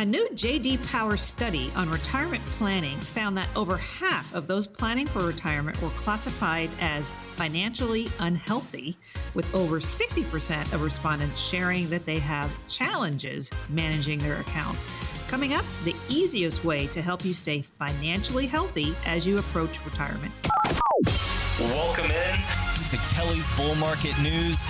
[0.00, 5.08] A new JD Power study on retirement planning found that over half of those planning
[5.08, 8.96] for retirement were classified as financially unhealthy,
[9.34, 14.86] with over 60% of respondents sharing that they have challenges managing their accounts.
[15.26, 20.32] Coming up, the easiest way to help you stay financially healthy as you approach retirement.
[21.58, 22.36] Welcome in
[22.90, 24.64] to Kelly's Bull Market News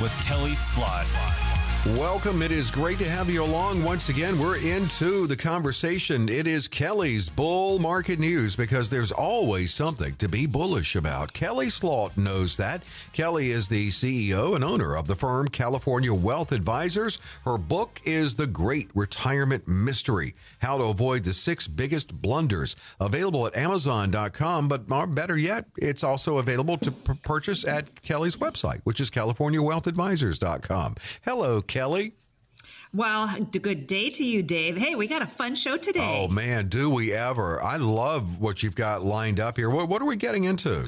[0.00, 1.51] with Kelly Slaught.
[1.84, 2.42] Welcome.
[2.42, 4.38] It is great to have you along once again.
[4.38, 6.28] We're into the conversation.
[6.28, 11.32] It is Kelly's Bull Market News because there's always something to be bullish about.
[11.32, 12.84] Kelly Slaught knows that.
[13.12, 17.18] Kelly is the CEO and owner of the firm California Wealth Advisors.
[17.44, 22.76] Her book is The Great Retirement Mystery How to Avoid the Six Biggest Blunders.
[23.00, 24.86] Available at Amazon.com, but
[25.16, 30.94] better yet, it's also available to purchase at Kelly's website, which is CaliforniaWealthAdvisors.com.
[31.24, 32.12] Hello, Kelly.
[32.92, 34.76] Well, good day to you, Dave.
[34.76, 36.20] Hey, we got a fun show today.
[36.20, 37.62] Oh, man, do we ever?
[37.62, 39.70] I love what you've got lined up here.
[39.70, 40.86] What, what are we getting into?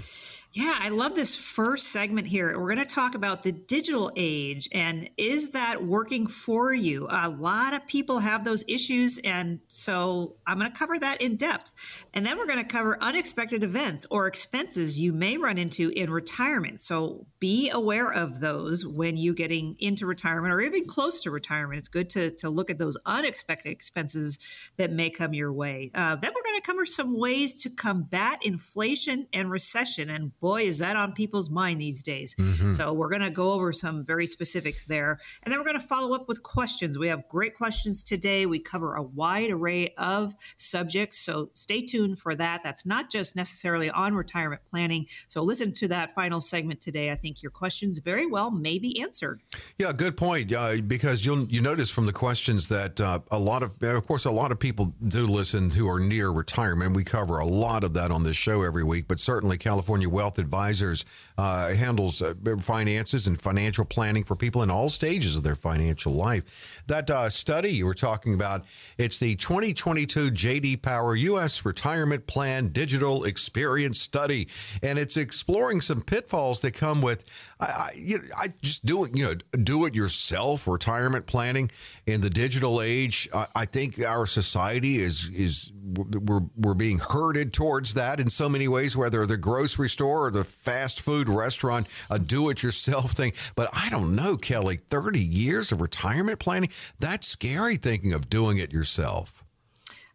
[0.56, 2.56] Yeah, I love this first segment here.
[2.56, 7.08] We're going to talk about the digital age and is that working for you?
[7.10, 9.18] A lot of people have those issues.
[9.24, 11.72] And so I'm going to cover that in depth.
[12.14, 16.08] And then we're going to cover unexpected events or expenses you may run into in
[16.08, 16.80] retirement.
[16.80, 21.78] So be aware of those when you're getting into retirement or even close to retirement.
[21.78, 24.38] It's good to, to look at those unexpected expenses
[24.76, 25.90] that may come your way.
[25.96, 30.10] Uh, then we're going to cover some ways to combat inflation and recession.
[30.10, 32.34] And boy, is that on people's mind these days.
[32.34, 32.72] Mm-hmm.
[32.72, 35.18] So we're going to go over some very specifics there.
[35.42, 36.98] And then we're going to follow up with questions.
[36.98, 38.44] We have great questions today.
[38.44, 41.18] We cover a wide array of subjects.
[41.18, 42.60] So stay tuned for that.
[42.62, 45.06] That's not just necessarily on retirement planning.
[45.28, 47.10] So listen to that final segment today.
[47.10, 49.40] I think your questions very well may be answered.
[49.78, 50.52] Yeah, good point.
[50.52, 54.26] Uh, because you'll you notice from the questions that uh, a lot of, of course,
[54.26, 56.94] a lot of people do listen who are near retirement.
[56.94, 60.33] We cover a lot of that on this show every week, but certainly California Wealth
[60.34, 61.04] Wealth Advisors
[61.38, 66.12] uh, handles uh, finances and financial planning for people in all stages of their financial
[66.12, 66.82] life.
[66.86, 68.64] That uh, study you were talking about,
[68.98, 71.64] it's the 2022 JD Power U.S.
[71.64, 74.48] Retirement Plan Digital Experience Study,
[74.82, 77.24] and it's exploring some pitfalls that come with
[77.60, 81.70] I, I, you know, I just do it, you know, do it yourself retirement planning
[82.06, 83.28] in the digital age.
[83.34, 88.48] I, I think our society is is we're we're being herded towards that in so
[88.48, 93.32] many ways, whether the grocery store or the fast food restaurant, a do-it-yourself thing.
[93.54, 94.76] But I don't know, Kelly.
[94.76, 97.76] Thirty years of retirement planning, that's scary.
[97.76, 99.43] Thinking of doing it yourself.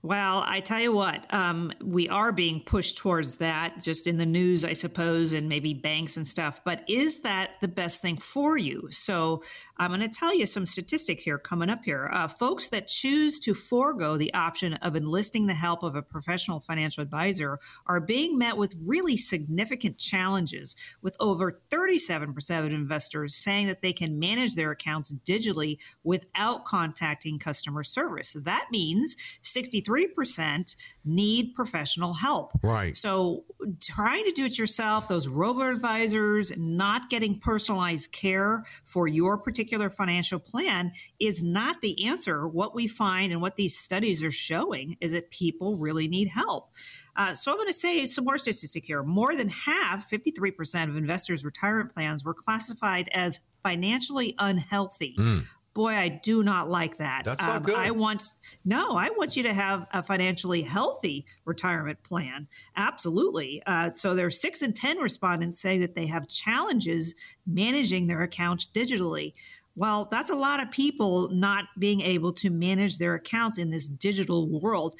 [0.01, 4.25] Well, I tell you what, um, we are being pushed towards that just in the
[4.25, 6.61] news, I suppose, and maybe banks and stuff.
[6.63, 8.87] But is that the best thing for you?
[8.91, 9.43] So
[9.75, 12.09] I'm going to tell you some statistics here coming up here.
[12.13, 16.61] Uh, folks that choose to forego the option of enlisting the help of a professional
[16.61, 23.67] financial advisor are being met with really significant challenges, with over 37% of investors saying
[23.67, 28.31] that they can manage their accounts digitally without contacting customer service.
[28.31, 32.51] That means 63 3% need professional help.
[32.63, 32.95] Right.
[32.95, 33.45] So
[33.81, 39.89] trying to do it yourself, those robo advisors, not getting personalized care for your particular
[39.89, 42.47] financial plan is not the answer.
[42.47, 46.69] What we find and what these studies are showing is that people really need help.
[47.15, 49.03] Uh, so I'm going to say some more statistics here.
[49.03, 55.15] More than half, 53% of investors' retirement plans were classified as financially unhealthy.
[55.17, 57.23] Mm boy, I do not like that.
[57.25, 57.75] That's not um, good.
[57.75, 58.23] I want
[58.65, 62.47] no, I want you to have a financially healthy retirement plan.
[62.75, 63.61] Absolutely.
[63.65, 67.15] Uh, so are six and ten respondents say that they have challenges
[67.47, 69.33] managing their accounts digitally.
[69.75, 73.87] Well, that's a lot of people not being able to manage their accounts in this
[73.87, 74.95] digital world.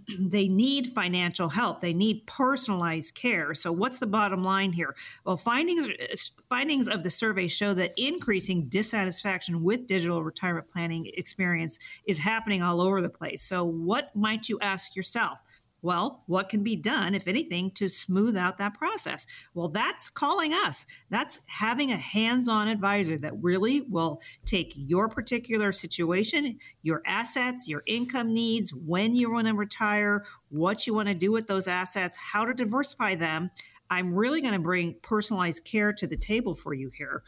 [0.18, 1.80] they need financial help.
[1.80, 3.54] They need personalized care.
[3.54, 4.94] So, what's the bottom line here?
[5.24, 11.78] Well, findings findings of the survey show that increasing dissatisfaction with digital retirement planning experience
[12.06, 13.42] is happening all over the place.
[13.42, 15.38] So, what might you ask yourself?
[15.82, 19.26] Well, what can be done, if anything, to smooth out that process?
[19.52, 20.86] Well, that's calling us.
[21.10, 27.68] That's having a hands on advisor that really will take your particular situation, your assets,
[27.68, 31.66] your income needs, when you want to retire, what you want to do with those
[31.66, 33.50] assets, how to diversify them.
[33.92, 37.22] I'm really going to bring personalized care to the table for you here.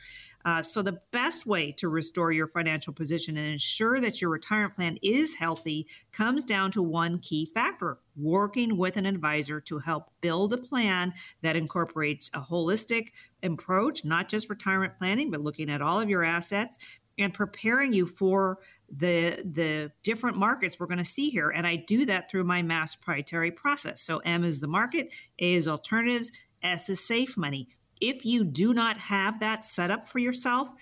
[0.46, 4.74] Uh, so, the best way to restore your financial position and ensure that your retirement
[4.74, 10.10] plan is healthy comes down to one key factor working with an advisor to help
[10.22, 11.12] build a plan
[11.42, 13.08] that incorporates a holistic
[13.42, 16.78] approach, not just retirement planning, but looking at all of your assets
[17.18, 18.58] and preparing you for
[18.90, 22.62] the the different markets we're going to see here and i do that through my
[22.62, 26.32] mass proprietary process so m is the market a is alternatives
[26.64, 27.68] s is safe money.
[28.00, 30.74] If you do not have that set up for yourself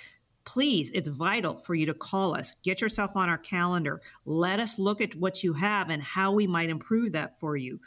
[0.45, 2.57] please it's vital for you to call us.
[2.63, 4.01] Get yourself on our calendar.
[4.25, 7.81] Let us look at what you have and how we might improve that for you.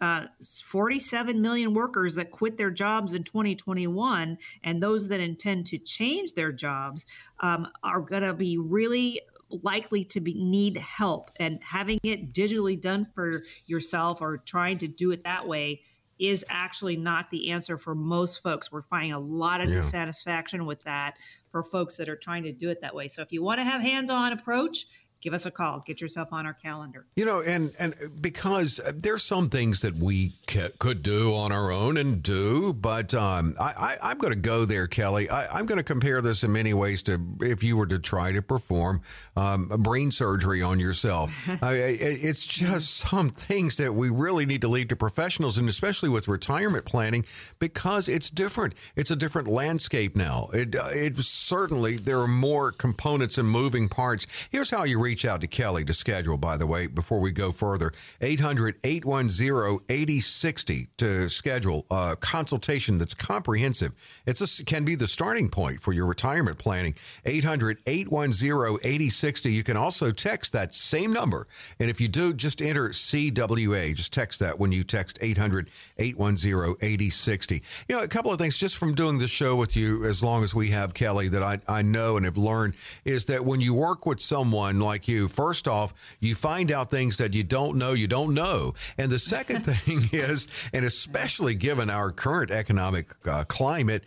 [0.00, 0.26] Uh,
[0.64, 6.34] 47 million workers that quit their jobs in 2021 and those that intend to change
[6.34, 7.06] their jobs
[7.38, 9.20] um, are going to be really
[9.62, 11.30] likely to be, need help.
[11.36, 15.82] And having it digitally done for yourself or trying to do it that way
[16.22, 18.70] is actually not the answer for most folks.
[18.70, 19.74] We're finding a lot of yeah.
[19.74, 21.16] dissatisfaction with that
[21.50, 23.08] for folks that are trying to do it that way.
[23.08, 24.86] So if you want to have hands-on approach,
[25.22, 25.82] give us a call.
[25.86, 27.06] Get yourself on our calendar.
[27.16, 31.96] You know, and and because there's some things that we could do on our own
[31.96, 35.30] and do, but um, I, I, am going to go there, Kelly.
[35.30, 38.32] I, am going to compare this in many ways to if you were to try
[38.32, 39.00] to perform
[39.36, 41.32] um, brain surgery on yourself.
[41.62, 46.08] I, it's just some things that we really need to leave to professionals, and especially
[46.08, 47.24] with retirement planning,
[47.60, 48.74] because it's different.
[48.96, 50.50] It's a different landscape now.
[50.52, 54.26] It, it certainly there are more components and moving parts.
[54.50, 57.32] Here's how you read reach out to Kelly to schedule, by the way, before we
[57.32, 57.92] go further.
[58.22, 63.92] 800 810 8060 to schedule a consultation that's comprehensive.
[64.24, 66.94] It can be the starting point for your retirement planning.
[67.26, 69.52] 800 810 8060.
[69.52, 71.46] You can also text that same number.
[71.78, 73.94] And if you do, just enter CWA.
[73.94, 75.68] Just text that when you text 800
[75.98, 77.62] 810 8060.
[77.86, 80.42] You know, a couple of things just from doing this show with you as long
[80.42, 83.74] as we have, Kelly, that I, I know and have learned is that when you
[83.74, 87.76] work with someone like like you, first off, you find out things that you don't
[87.76, 88.74] know you don't know.
[88.96, 94.04] And the second thing is, and especially given our current economic uh, climate,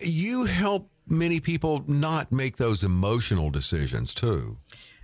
[0.00, 4.56] you help many people not make those emotional decisions too.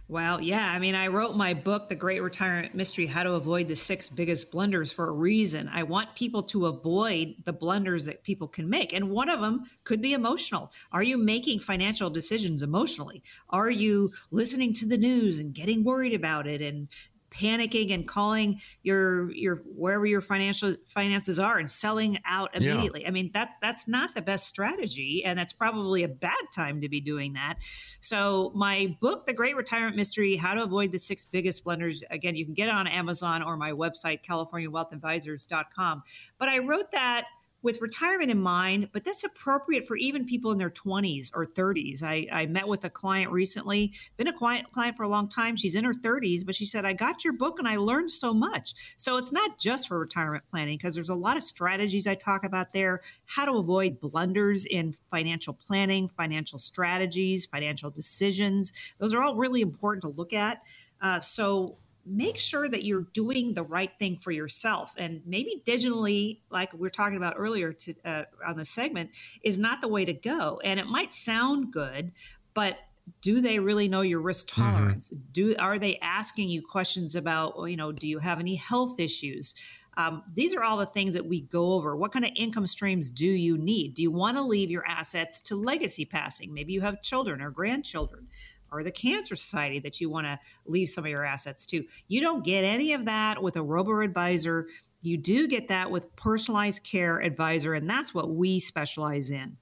[0.07, 0.71] Well, yeah.
[0.71, 4.11] I mean, I wrote my book, The Great Retirement Mystery How to Avoid the Six
[4.11, 5.71] Biggest Blunders, for a reason.
[5.73, 8.93] I want people to avoid the blunders that people can make.
[8.93, 10.71] And one of them could be emotional.
[10.93, 13.23] Are you making financial decisions emotionally?
[13.49, 16.89] Are you listening to the news and getting worried about it and
[17.35, 23.03] panicking and calling your your wherever your financial finances are and selling out immediately.
[23.03, 23.09] Yeah.
[23.09, 26.89] I mean, that's that's not the best strategy, and that's probably a bad time to
[26.89, 27.57] be doing that.
[28.01, 32.03] So, my book, The Great Retirement Mystery: How to Avoid the Six Biggest Blunders.
[32.11, 36.03] Again, you can get it on Amazon or my website, CaliforniaWealthAdvisors.com.
[36.39, 37.27] But I wrote that
[37.65, 42.03] with retirement in mind, but that's appropriate for even people in their 20s or 30s.
[42.03, 45.57] I, I met with a client recently, been a client, client for a long time.
[45.57, 48.35] She's in her 30s, but she said, I got your book and I learned so
[48.35, 48.75] much.
[48.99, 52.45] So it's not just for retirement planning because there's a lot of strategies I talk
[52.45, 58.75] about there, how to avoid blunders in financial planning, financial strategies, financial decisions.
[58.99, 60.61] Those are all really important to look at.
[61.01, 66.41] Uh, so make sure that you're doing the right thing for yourself and maybe digitally
[66.51, 69.11] like we are talking about earlier to, uh, on the segment
[69.43, 72.13] is not the way to go and it might sound good
[72.53, 72.77] but
[73.21, 74.63] do they really know your risk mm-hmm.
[74.63, 75.23] tolerance mm-hmm.
[75.33, 79.55] do are they asking you questions about you know do you have any health issues
[79.97, 81.97] um, these are all the things that we go over.
[81.97, 83.95] What kind of income streams do you need?
[83.95, 86.53] Do you want to leave your assets to legacy passing?
[86.53, 88.29] Maybe you have children or grandchildren
[88.75, 91.85] or the Cancer Society that you want to leave some of your assets to.
[92.09, 94.67] You don't get any of that with a robo advisor.
[95.01, 99.57] You do get that with personalized care advisor, and that's what we specialize in.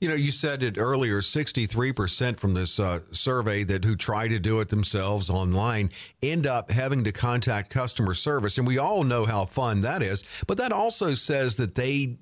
[0.00, 4.38] You know, you said it earlier 63% from this uh, survey that who try to
[4.38, 5.90] do it themselves online
[6.22, 8.58] end up having to contact customer service.
[8.58, 10.22] And we all know how fun that is.
[10.46, 12.16] But that also says that they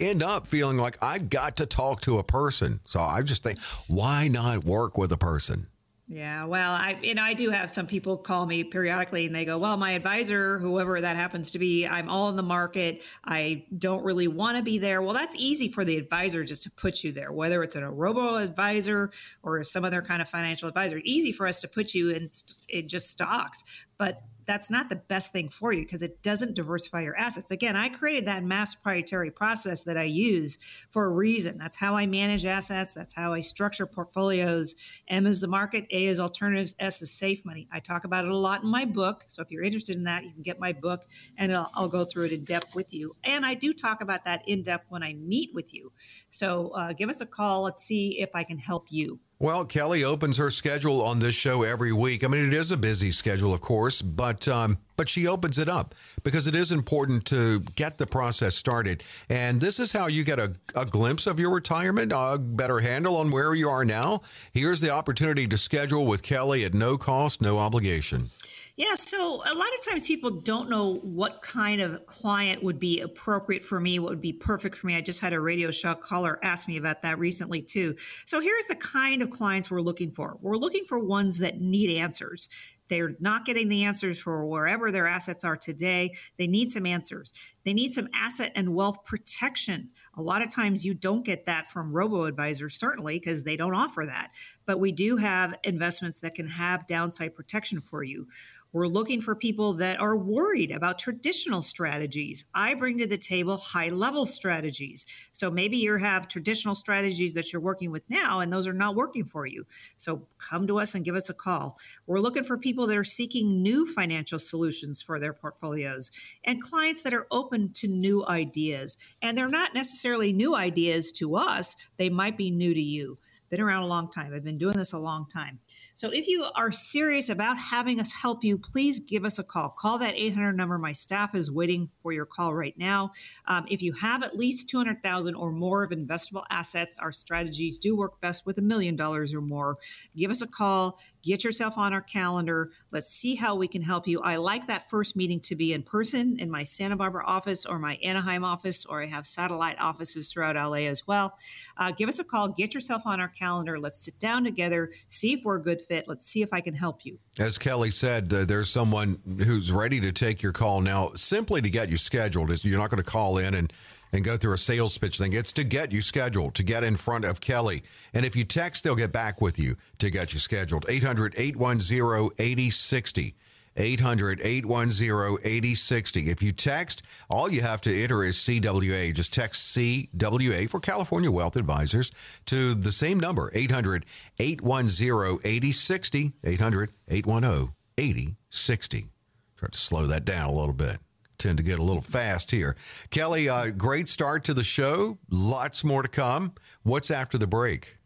[0.00, 2.80] end up feeling like I've got to talk to a person.
[2.86, 5.66] So I just think, why not work with a person?
[6.08, 9.44] Yeah, well, I you know I do have some people call me periodically and they
[9.44, 13.02] go, "Well, my advisor, whoever that happens to be, I'm all in the market.
[13.24, 16.70] I don't really want to be there." Well, that's easy for the advisor just to
[16.70, 19.10] put you there, whether it's a robo advisor
[19.42, 21.00] or some other kind of financial advisor.
[21.02, 22.28] Easy for us to put you in
[22.68, 23.64] in just stocks,
[23.98, 27.50] but that's not the best thing for you because it doesn't diversify your assets.
[27.50, 31.58] Again, I created that mass proprietary process that I use for a reason.
[31.58, 32.94] That's how I manage assets.
[32.94, 34.76] That's how I structure portfolios.
[35.08, 37.68] M is the market, A is alternatives, S is safe money.
[37.72, 39.24] I talk about it a lot in my book.
[39.26, 42.04] So if you're interested in that, you can get my book and I'll, I'll go
[42.04, 43.14] through it in depth with you.
[43.24, 45.92] And I do talk about that in depth when I meet with you.
[46.30, 47.62] So uh, give us a call.
[47.62, 49.18] Let's see if I can help you.
[49.38, 52.24] Well, Kelly opens her schedule on this show every week.
[52.24, 55.68] I mean, it is a busy schedule, of course, but um, but she opens it
[55.68, 59.04] up because it is important to get the process started.
[59.28, 63.18] And this is how you get a, a glimpse of your retirement, a better handle
[63.18, 64.22] on where you are now.
[64.52, 68.30] Here's the opportunity to schedule with Kelly at no cost, no obligation.
[68.76, 73.00] Yeah, so a lot of times people don't know what kind of client would be
[73.00, 74.94] appropriate for me, what would be perfect for me.
[74.96, 77.94] I just had a radio show caller ask me about that recently too.
[78.26, 80.36] So here's the kind of clients we're looking for.
[80.42, 82.50] We're looking for ones that need answers.
[82.88, 86.14] They're not getting the answers for wherever their assets are today.
[86.38, 87.32] They need some answers.
[87.64, 89.90] They need some asset and wealth protection.
[90.16, 93.74] A lot of times you don't get that from robo advisors, certainly, because they don't
[93.74, 94.30] offer that.
[94.66, 98.28] But we do have investments that can have downside protection for you.
[98.72, 102.44] We're looking for people that are worried about traditional strategies.
[102.54, 105.06] I bring to the table high level strategies.
[105.32, 108.94] So maybe you have traditional strategies that you're working with now, and those are not
[108.94, 109.64] working for you.
[109.96, 111.78] So come to us and give us a call.
[112.06, 116.10] We're looking for people that are seeking new financial solutions for their portfolios
[116.44, 118.98] and clients that are open to new ideas.
[119.22, 123.18] And they're not necessarily new ideas to us, they might be new to you
[123.48, 124.32] been around a long time.
[124.34, 125.58] I've been doing this a long time.
[125.94, 129.70] So if you are serious about having us help you, please give us a call.
[129.70, 130.78] Call that 800 number.
[130.78, 133.12] My staff is waiting for your call right now.
[133.46, 137.96] Um, if you have at least 200,000 or more of investable assets, our strategies do
[137.96, 139.78] work best with a million dollars or more.
[140.16, 140.98] Give us a call.
[141.26, 142.70] Get yourself on our calendar.
[142.92, 144.20] Let's see how we can help you.
[144.20, 147.80] I like that first meeting to be in person in my Santa Barbara office or
[147.80, 151.36] my Anaheim office, or I have satellite offices throughout LA as well.
[151.78, 152.50] Uh, give us a call.
[152.50, 153.76] Get yourself on our calendar.
[153.80, 156.06] Let's sit down together, see if we're a good fit.
[156.06, 157.18] Let's see if I can help you.
[157.40, 161.68] As Kelly said, uh, there's someone who's ready to take your call now simply to
[161.68, 162.64] get you scheduled.
[162.64, 163.72] You're not going to call in and
[164.12, 165.32] and go through a sales pitch thing.
[165.32, 167.82] It's to get you scheduled, to get in front of Kelly.
[168.14, 170.86] And if you text, they'll get back with you to get you scheduled.
[170.88, 173.34] 800 810 8060.
[173.76, 176.30] 800 810 8060.
[176.30, 179.14] If you text, all you have to enter is CWA.
[179.14, 182.10] Just text CWA for California Wealth Advisors
[182.46, 184.06] to the same number, 800
[184.38, 186.32] 810 8060.
[186.44, 189.08] 800 810 8060.
[189.56, 190.98] Try to slow that down a little bit
[191.38, 192.76] tend to get a little fast here.
[193.10, 195.18] Kelly, uh, great start to the show.
[195.30, 196.54] Lots more to come.
[196.82, 197.96] What's after the break?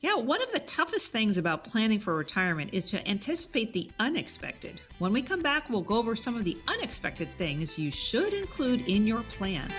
[0.00, 4.82] Yeah, one of the toughest things about planning for retirement is to anticipate the unexpected.
[4.98, 8.86] When we come back, we'll go over some of the unexpected things you should include
[8.86, 9.72] in your plan.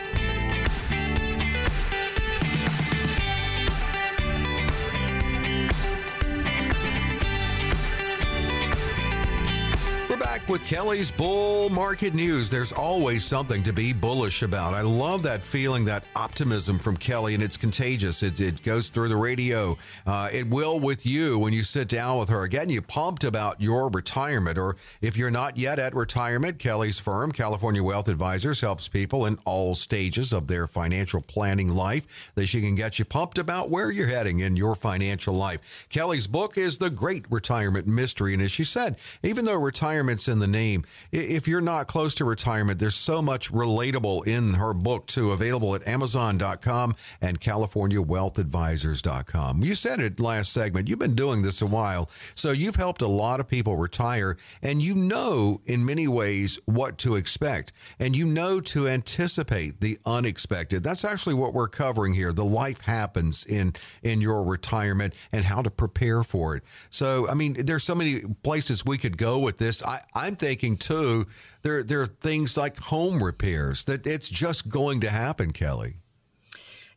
[10.46, 12.50] Back with Kelly's Bull Market News.
[12.50, 14.74] There's always something to be bullish about.
[14.74, 18.22] I love that feeling, that optimism from Kelly, and it's contagious.
[18.22, 19.78] It, it goes through the radio.
[20.06, 22.44] Uh, it will with you when you sit down with her.
[22.44, 27.32] Again, you pumped about your retirement, or if you're not yet at retirement, Kelly's firm,
[27.32, 32.32] California Wealth Advisors, helps people in all stages of their financial planning life.
[32.36, 35.88] That she can get you pumped about where you're heading in your financial life.
[35.90, 40.35] Kelly's book is The Great Retirement Mystery, and as she said, even though retirement's in
[40.40, 40.84] the name.
[41.12, 45.76] If you're not close to retirement, there's so much relatable in her book, too, available
[45.76, 49.64] at Amazon.com and CaliforniaWealthAdvisors.com.
[49.64, 50.88] You said it last segment.
[50.88, 54.82] You've been doing this a while, so you've helped a lot of people retire, and
[54.82, 60.84] you know in many ways what to expect, and you know to anticipate the unexpected.
[60.84, 62.34] That's actually what we're covering here.
[62.34, 63.74] The life happens in
[64.04, 66.64] in your retirement and how to prepare for it.
[66.90, 69.84] So, I mean, there's so many places we could go with this.
[69.84, 71.28] I, I'm thinking too,
[71.62, 75.98] there there are things like home repairs that it's just going to happen, Kelly.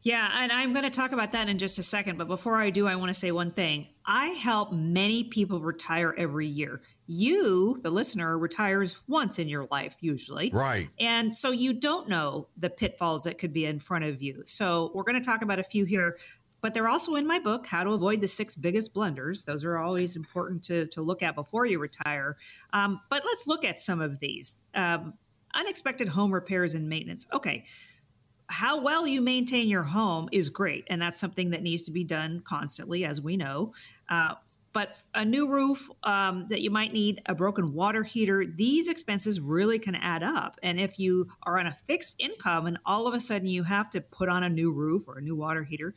[0.02, 2.16] Yeah, and I'm going to talk about that in just a second.
[2.16, 3.88] But before I do, I want to say one thing.
[4.06, 6.80] I help many people retire every year.
[7.06, 10.50] You, the listener, retires once in your life, usually.
[10.50, 10.88] Right.
[10.99, 14.42] And so you don't know the pitfalls that could be in front of you.
[14.47, 16.16] So we're going to talk about a few here
[16.60, 19.44] but they're also in my book how to avoid the six biggest blunders.
[19.44, 22.36] Those are always important to, to look at before you retire.
[22.72, 24.54] Um, but let's look at some of these.
[24.74, 25.14] Um,
[25.54, 27.26] unexpected home repairs and maintenance.
[27.32, 27.64] Okay
[28.50, 32.02] how well you maintain your home is great and that's something that needs to be
[32.02, 33.72] done constantly as we know.
[34.08, 34.34] Uh,
[34.72, 39.40] but a new roof um, that you might need, a broken water heater, these expenses
[39.40, 40.58] really can add up.
[40.62, 43.90] And if you are on a fixed income and all of a sudden you have
[43.90, 45.94] to put on a new roof or a new water heater,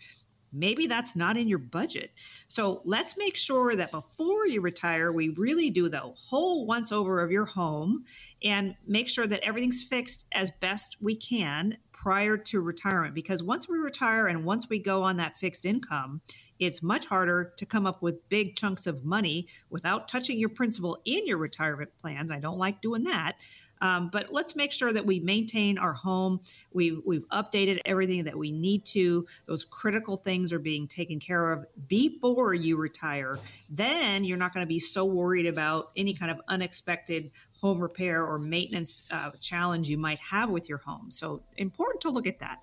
[0.51, 2.12] maybe that's not in your budget.
[2.48, 7.22] So let's make sure that before you retire, we really do the whole once over
[7.22, 8.05] of your home
[8.43, 13.70] and make sure that everything's fixed as best we can prior to retirement because once
[13.70, 16.20] we retire and once we go on that fixed income,
[16.58, 21.00] it's much harder to come up with big chunks of money without touching your principal
[21.05, 22.31] in your retirement plans.
[22.31, 23.34] I don't like doing that.
[23.82, 26.40] Um, but let's make sure that we maintain our home.
[26.72, 29.26] We've, we've updated everything that we need to.
[29.48, 33.40] Those critical things are being taken care of before you retire.
[33.70, 38.24] Then you're not going to be so worried about any kind of unexpected home repair
[38.26, 41.12] or maintenance uh, challenge you might have with your home.
[41.12, 42.60] So important to look at that.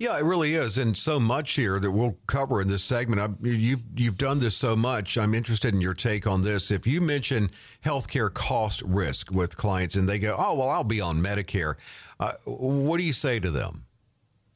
[0.00, 3.20] Yeah, it really is, and so much here that we'll cover in this segment.
[3.20, 5.18] I, you've you've done this so much.
[5.18, 6.70] I'm interested in your take on this.
[6.70, 7.50] If you mention
[7.84, 11.74] healthcare cost risk with clients, and they go, "Oh, well, I'll be on Medicare,"
[12.18, 13.84] uh, what do you say to them?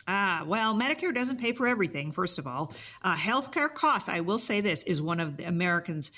[0.08, 2.10] Ah, well, Medicare doesn't pay for everything.
[2.10, 2.72] First of all,
[3.02, 4.08] uh, healthcare costs.
[4.08, 6.10] I will say this is one of the Americans'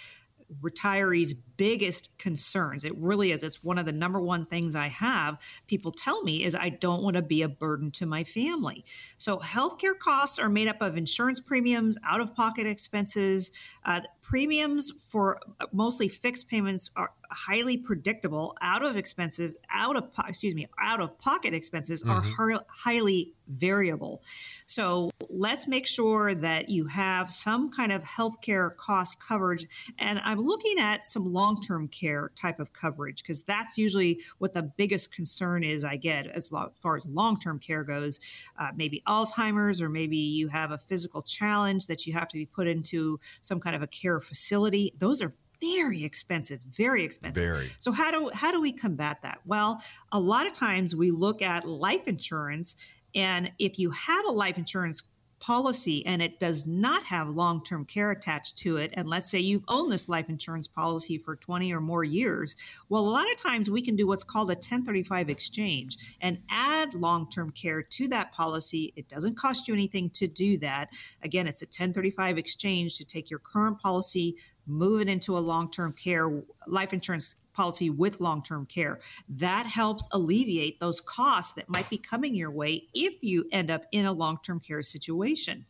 [0.62, 2.84] retirees' biggest concerns.
[2.84, 3.42] It really is.
[3.42, 7.02] It's one of the number one things I have people tell me is I don't
[7.02, 8.84] want to be a burden to my family.
[9.18, 13.52] So healthcare costs are made up of insurance premiums, out of pocket expenses.
[13.84, 15.40] Uh, premiums for
[15.72, 18.56] mostly fixed payments are highly predictable.
[18.60, 22.50] Out of expensive, out of excuse me, out of pocket expenses mm-hmm.
[22.50, 24.22] are highly variable.
[24.66, 29.66] So let's make sure that you have some kind of healthcare cost coverage.
[29.98, 34.20] And I'm looking at some long long term care type of coverage because that's usually
[34.38, 38.20] what the biggest concern is I get as far as long term care goes.
[38.58, 42.46] Uh, maybe Alzheimer's, or maybe you have a physical challenge that you have to be
[42.46, 44.92] put into some kind of a care facility.
[44.98, 47.70] Those are very expensive very expensive very.
[47.78, 51.40] so how do how do we combat that well a lot of times we look
[51.40, 52.76] at life insurance
[53.14, 55.02] and if you have a life insurance
[55.38, 59.38] policy and it does not have long term care attached to it, and let's say
[59.38, 62.56] you've owned this life insurance policy for 20 or more years,
[62.88, 66.94] well, a lot of times we can do what's called a 1035 exchange and add
[66.94, 68.92] long term care to that policy.
[68.96, 70.90] It doesn't cost you anything to do that.
[71.22, 75.70] Again, it's a 1035 exchange to take your current policy, move it into a long
[75.70, 79.00] term care life insurance policy with long term care.
[79.28, 83.84] That helps alleviate those costs that might be coming your way if you end up
[83.92, 85.64] in a long term care situation.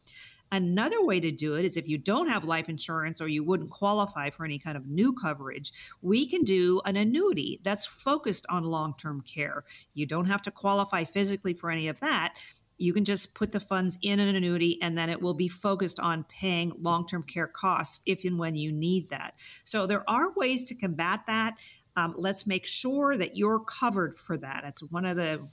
[0.52, 3.70] Another way to do it is if you don't have life insurance or you wouldn't
[3.70, 8.64] qualify for any kind of new coverage, we can do an annuity that's focused on
[8.64, 9.64] long term care.
[9.94, 12.36] You don't have to qualify physically for any of that.
[12.78, 16.00] You can just put the funds in an annuity and then it will be focused
[16.00, 19.34] on paying long term care costs if and when you need that.
[19.64, 21.58] So there are ways to combat that.
[21.96, 24.60] Um, let's make sure that you're covered for that.
[24.62, 25.46] That's one of the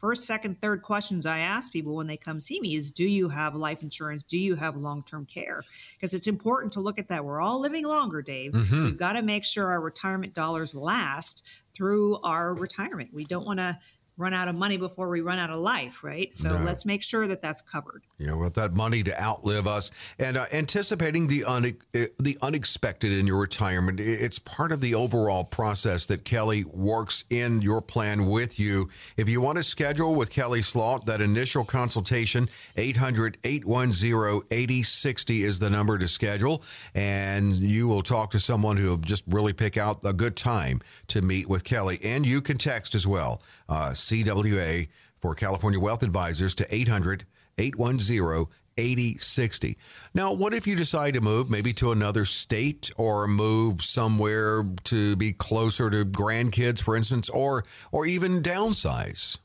[0.00, 3.28] first, second, third questions I ask people when they come see me is do you
[3.28, 4.22] have life insurance?
[4.22, 5.62] Do you have long term care?
[5.94, 7.24] Because it's important to look at that.
[7.24, 8.52] We're all living longer, Dave.
[8.52, 8.84] Mm-hmm.
[8.84, 13.10] We've got to make sure our retirement dollars last through our retirement.
[13.12, 13.78] We don't want to
[14.16, 16.32] run out of money before we run out of life, right?
[16.34, 16.64] So no.
[16.64, 18.04] let's make sure that that's covered.
[18.18, 22.38] You know, with that money to outlive us and uh, anticipating the un- uh, the
[22.40, 27.80] unexpected in your retirement, it's part of the overall process that Kelly works in your
[27.80, 28.88] plan with you.
[29.16, 35.98] If you want to schedule with Kelly Slaught, that initial consultation, 800-810-8060 is the number
[35.98, 36.62] to schedule
[36.94, 40.80] and you will talk to someone who will just really pick out a good time
[41.08, 43.42] to meet with Kelly and you can text as well.
[43.68, 44.88] Uh, CWA
[45.20, 47.24] for California Wealth Advisors to 800
[47.58, 48.46] 810
[48.76, 49.78] 8060.
[50.14, 55.16] Now, what if you decide to move maybe to another state or move somewhere to
[55.16, 59.38] be closer to grandkids, for instance, or or even downsize?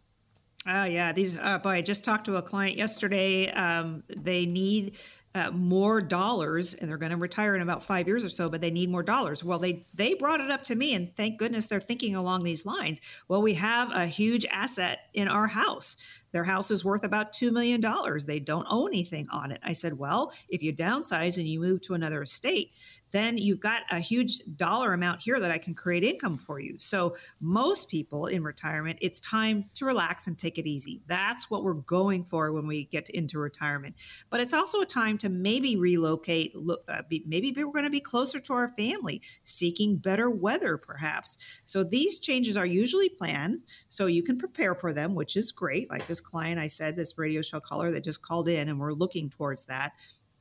[0.67, 1.37] Oh yeah, these.
[1.37, 3.49] Uh, boy, I just talked to a client yesterday.
[3.49, 4.97] Um, they need
[5.35, 8.61] uh, more dollars and they're going to retire in about five years or so but
[8.61, 9.43] they need more dollars.
[9.43, 12.65] Well they they brought it up to me and thank goodness they're thinking along these
[12.65, 12.99] lines.
[13.27, 15.97] Well we have a huge asset in our house.
[16.31, 17.83] Their house is worth about $2 million
[18.25, 19.59] they don't own anything on it.
[19.63, 22.71] I said well if you downsize and you move to another state
[23.11, 26.75] then you've got a huge dollar amount here that I can create income for you.
[26.77, 31.01] So, most people in retirement, it's time to relax and take it easy.
[31.07, 33.95] That's what we're going for when we get into retirement.
[34.29, 37.89] But it's also a time to maybe relocate, look, uh, be, maybe we're going to
[37.89, 41.37] be closer to our family, seeking better weather perhaps.
[41.65, 45.89] So, these changes are usually planned so you can prepare for them, which is great.
[45.89, 48.93] Like this client I said, this radio show caller that just called in, and we're
[48.93, 49.93] looking towards that.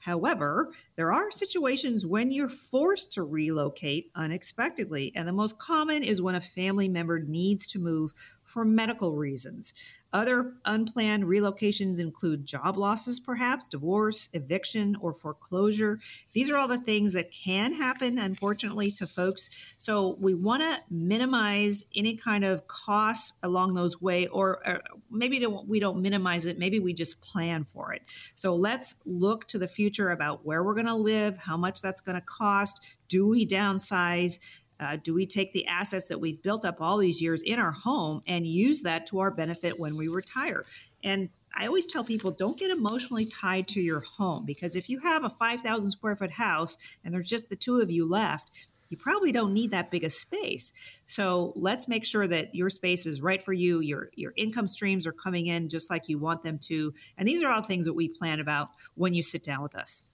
[0.08, 5.12] However, there are situations when you're forced to relocate unexpectedly.
[5.14, 8.14] And the most common is when a family member needs to move
[8.48, 9.74] for medical reasons.
[10.10, 16.00] Other unplanned relocations include job losses, perhaps, divorce, eviction, or foreclosure.
[16.32, 19.50] These are all the things that can happen, unfortunately, to folks.
[19.76, 24.80] So we want to minimize any kind of costs along those way, or, or
[25.10, 26.58] maybe we don't minimize it.
[26.58, 28.00] Maybe we just plan for it.
[28.34, 32.00] So let's look to the future about where we're going to live, how much that's
[32.00, 32.82] going to cost.
[33.08, 34.38] Do we downsize?
[34.80, 37.72] Uh, do we take the assets that we've built up all these years in our
[37.72, 40.64] home and use that to our benefit when we retire?
[41.02, 45.00] And I always tell people don't get emotionally tied to your home because if you
[45.00, 48.50] have a 5,000 square foot house and there's just the two of you left,
[48.90, 50.72] you probably don't need that big a space.
[51.04, 53.80] So let's make sure that your space is right for you.
[53.80, 56.94] Your your income streams are coming in just like you want them to.
[57.16, 60.07] And these are all things that we plan about when you sit down with us.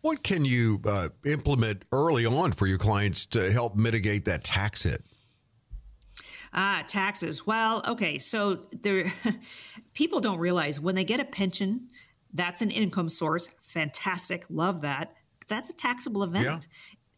[0.00, 4.84] What can you uh, implement early on for your clients to help mitigate that tax
[4.84, 5.02] hit?
[6.52, 7.46] Ah, taxes.
[7.46, 8.18] Well, okay.
[8.18, 9.12] So there,
[9.94, 11.88] people don't realize when they get a pension,
[12.32, 13.48] that's an income source.
[13.62, 14.44] Fantastic.
[14.48, 15.14] Love that.
[15.40, 16.44] But that's a taxable event.
[16.44, 16.58] Yeah.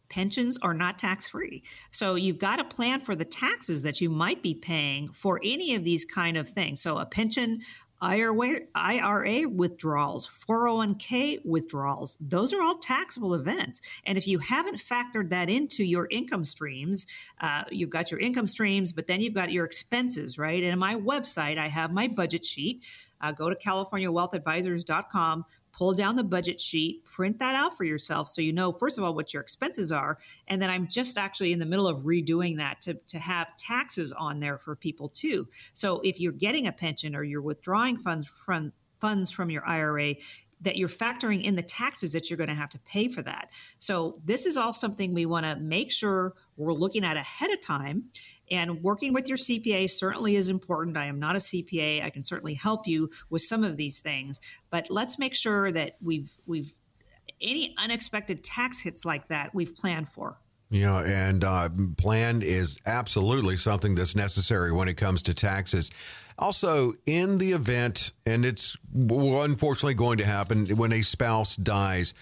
[0.09, 1.63] Pensions are not tax free.
[1.91, 5.75] So you've got to plan for the taxes that you might be paying for any
[5.75, 6.81] of these kind of things.
[6.81, 7.61] So a pension
[8.01, 13.81] IRA withdrawals, 401k withdrawals, those are all taxable events.
[14.05, 17.05] And if you haven't factored that into your income streams,
[17.41, 20.63] uh, you've got your income streams, but then you've got your expenses, right?
[20.63, 22.83] And on my website, I have my budget sheet.
[23.21, 25.45] Uh, go to CaliforniaWealthAdvisors.com
[25.81, 29.03] pull down the budget sheet, print that out for yourself so you know, first of
[29.03, 30.19] all, what your expenses are.
[30.47, 34.11] And then I'm just actually in the middle of redoing that to, to have taxes
[34.11, 35.47] on there for people too.
[35.73, 40.13] So if you're getting a pension or you're withdrawing funds from funds from your IRA,
[40.61, 43.51] that you're factoring in the taxes that you're going to have to pay for that.
[43.79, 47.61] So this is all something we want to make sure we're looking at ahead of
[47.61, 48.05] time.
[48.49, 50.97] And working with your CPA certainly is important.
[50.97, 52.03] I am not a CPA.
[52.03, 55.97] I can certainly help you with some of these things, but let's make sure that
[56.01, 56.73] we've we've
[57.41, 60.37] any unexpected tax hits like that we've planned for.
[60.71, 65.91] Yeah, and uh, plan is absolutely something that's necessary when it comes to taxes.
[66.39, 72.13] Also, in the event, and it's unfortunately going to happen when a spouse dies,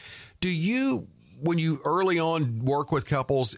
[0.41, 1.07] do you,
[1.39, 3.55] when you early on work with couples,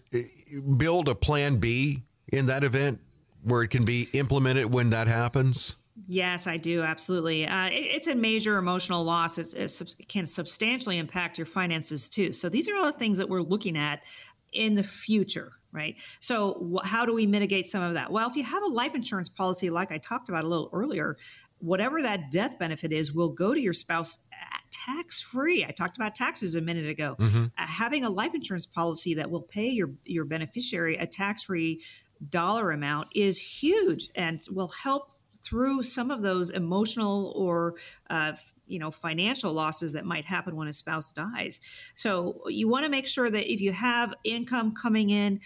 [0.76, 3.00] build a plan B in that event
[3.42, 5.76] where it can be implemented when that happens?
[6.06, 6.82] Yes, I do.
[6.82, 7.46] Absolutely.
[7.46, 9.38] Uh, it, it's a major emotional loss.
[9.38, 12.32] It's, it can substantially impact your finances too.
[12.32, 14.02] So these are all the things that we're looking at
[14.52, 15.96] in the future, right?
[16.20, 18.10] So, wh- how do we mitigate some of that?
[18.10, 21.16] Well, if you have a life insurance policy, like I talked about a little earlier,
[21.58, 24.18] whatever that death benefit is will go to your spouse
[24.70, 25.64] tax free.
[25.64, 27.16] I talked about taxes a minute ago.
[27.18, 27.44] Mm-hmm.
[27.44, 31.82] Uh, having a life insurance policy that will pay your your beneficiary a tax free
[32.28, 35.11] dollar amount is huge and will help
[35.42, 37.74] through some of those emotional or
[38.10, 38.32] uh,
[38.66, 41.60] you know financial losses that might happen when a spouse dies
[41.94, 45.40] so you want to make sure that if you have income coming in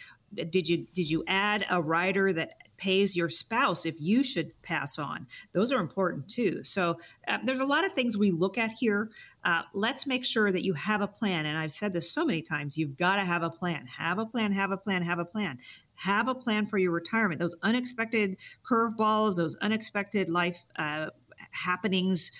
[0.50, 4.98] did you did you add a rider that pays your spouse if you should pass
[4.98, 5.26] on.
[5.52, 6.62] Those are important too.
[6.62, 9.10] So uh, there's a lot of things we look at here.
[9.44, 11.46] Uh, let's make sure that you have a plan.
[11.46, 13.86] And I've said this so many times you've got to have a plan.
[13.86, 15.58] Have a plan, have a plan, have a plan.
[15.96, 17.40] Have a plan for your retirement.
[17.40, 18.36] Those unexpected
[18.68, 21.10] curveballs, those unexpected life uh,
[21.50, 22.30] happenings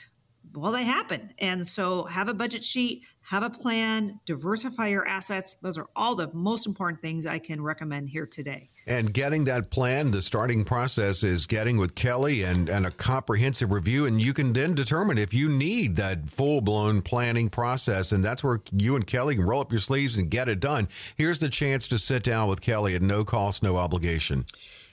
[0.57, 1.31] well, they happen.
[1.39, 5.55] And so have a budget sheet, have a plan, diversify your assets.
[5.61, 8.69] Those are all the most important things I can recommend here today.
[8.87, 13.73] And getting that plan, the starting process is getting with Kelly and, and a comprehensive
[13.73, 14.07] review.
[14.07, 18.13] And you can then determine if you need that full blown planning process.
[18.13, 20.89] And that's where you and Kelly can roll up your sleeves and get it done.
[21.17, 24.47] Here's the chance to sit down with Kelly at no cost, no obligation.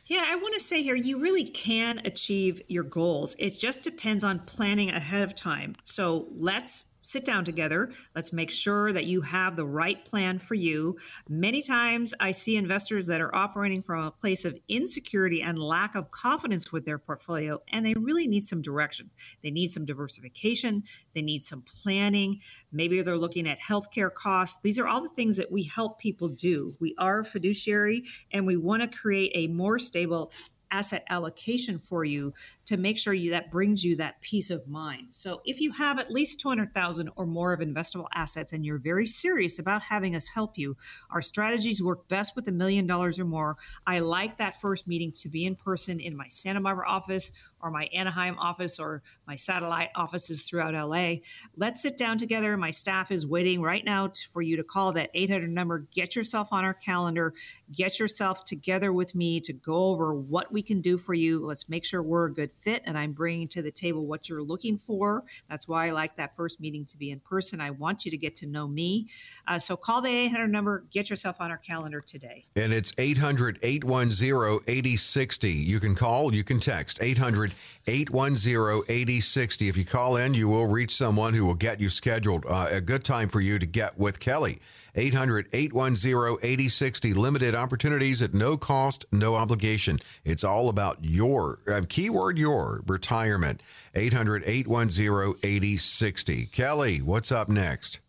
[0.05, 3.37] Yeah, I want to say here, you really can achieve your goals.
[3.39, 5.75] It just depends on planning ahead of time.
[5.83, 7.91] So let's sit down together.
[8.15, 10.97] Let's make sure that you have the right plan for you.
[11.29, 15.95] Many times I see investors that are operating from a place of insecurity and lack
[15.95, 19.11] of confidence with their portfolio, and they really need some direction.
[19.41, 22.39] They need some diversification, they need some planning.
[22.71, 24.59] Maybe they're looking at healthcare costs.
[24.63, 26.73] These are all the things that we help people do.
[26.79, 30.31] We are fiduciary and we want to create a more stable
[30.73, 32.33] asset allocation for you
[32.65, 35.07] to make sure you that brings you that peace of mind.
[35.11, 39.05] So if you have at least 200,000 or more of investable assets and you're very
[39.05, 40.75] serious about having us help you,
[41.11, 43.57] our strategies work best with a million dollars or more.
[43.85, 47.31] I like that first meeting to be in person in my Santa Barbara office
[47.61, 51.15] or my Anaheim office or my satellite offices throughout LA.
[51.55, 52.57] Let's sit down together.
[52.57, 55.87] My staff is waiting right now for you to call that 800 number.
[55.93, 57.33] Get yourself on our calendar.
[57.71, 61.45] Get yourself together with me to go over what we can do for you.
[61.45, 64.41] Let's make sure we're a good fit and I'm bringing to the table what you're
[64.41, 65.23] looking for.
[65.49, 67.61] That's why I like that first meeting to be in person.
[67.61, 69.07] I want you to get to know me.
[69.47, 72.45] Uh, so call the 800 number, get yourself on our calendar today.
[72.55, 75.51] And it's 800 810 8060.
[75.51, 77.53] You can call, you can text 800
[77.87, 79.69] 810 8060.
[79.69, 82.45] If you call in, you will reach someone who will get you scheduled.
[82.45, 84.59] Uh, a good time for you to get with Kelly.
[84.95, 87.13] 800 810 8060.
[87.13, 89.99] Limited opportunities at no cost, no obligation.
[90.23, 93.61] It's all about your, uh, keyword your, retirement.
[93.95, 96.45] 800 810 8060.
[96.47, 97.99] Kelly, what's up next?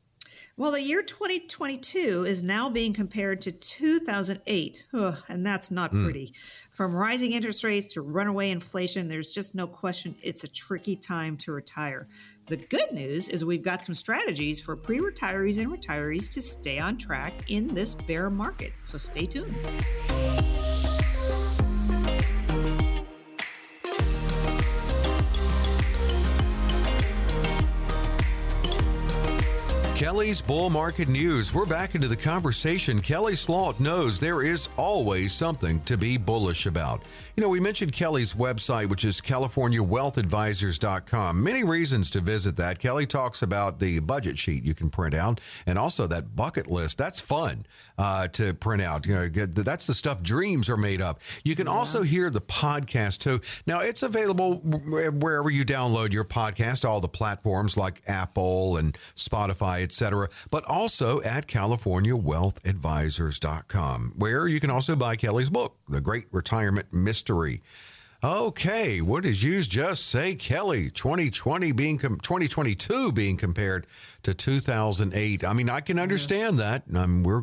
[0.57, 6.05] Well, the year 2022 is now being compared to 2008, Ugh, and that's not mm.
[6.75, 11.37] From rising interest rates to runaway inflation, there's just no question it's a tricky time
[11.37, 12.09] to retire.
[12.49, 16.81] The good news is we've got some strategies for pre retirees and retirees to stay
[16.81, 18.73] on track in this bear market.
[18.83, 19.55] So stay tuned.
[29.95, 31.55] Kelly's Bull Market News.
[31.55, 33.01] We're back into the conversation.
[33.01, 37.05] Kelly Slaught knows there is always something to be bullish about.
[37.37, 41.41] You know, we mentioned Kelly's website, which is CaliforniaWealthAdvisors.com.
[41.41, 42.81] Many reasons to visit that.
[42.81, 46.99] Kelly talks about the budget sheet you can print out and also that bucket list.
[46.99, 47.65] That's fun
[47.97, 49.07] uh, to print out.
[49.07, 51.21] You know, that's the stuff dreams are made up.
[51.45, 51.73] You can yeah.
[51.73, 53.39] also hear the podcast too.
[53.65, 59.84] Now, it's available wherever you download your podcast, all the platforms like Apple and Spotify
[59.85, 66.93] etc., but also at CaliforniaWealthAdvisors.com, where you can also buy Kelly's book, The Great Retirement
[66.93, 67.63] Mystery.
[68.25, 70.89] Okay, what did you just say, Kelly?
[70.89, 73.87] 2020 being com- 2022 being compared
[74.23, 75.45] to 2008.
[75.45, 76.79] I mean, I can understand yeah.
[76.89, 76.97] that.
[76.97, 77.43] Um, we're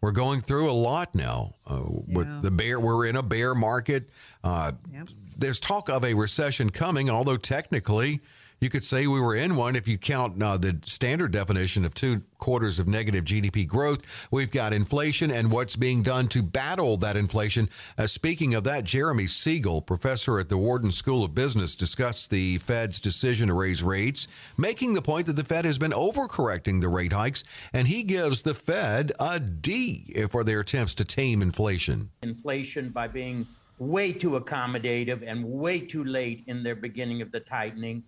[0.00, 2.16] we're going through a lot now uh, yeah.
[2.16, 2.78] with the bear.
[2.78, 4.08] We're in a bear market.
[4.44, 5.08] Uh, yep.
[5.36, 8.20] There's talk of a recession coming, although technically
[8.60, 11.94] you could say we were in one if you count uh, the standard definition of
[11.94, 14.28] two quarters of negative GDP growth.
[14.30, 17.70] We've got inflation and what's being done to battle that inflation.
[17.96, 22.58] Uh, speaking of that, Jeremy Siegel, professor at the Wharton School of Business, discussed the
[22.58, 26.88] Fed's decision to raise rates, making the point that the Fed has been overcorrecting the
[26.88, 27.42] rate hikes,
[27.72, 32.10] and he gives the Fed a D for their attempts to tame inflation.
[32.22, 33.46] Inflation by being
[33.78, 38.02] way too accommodative and way too late in their beginning of the tightening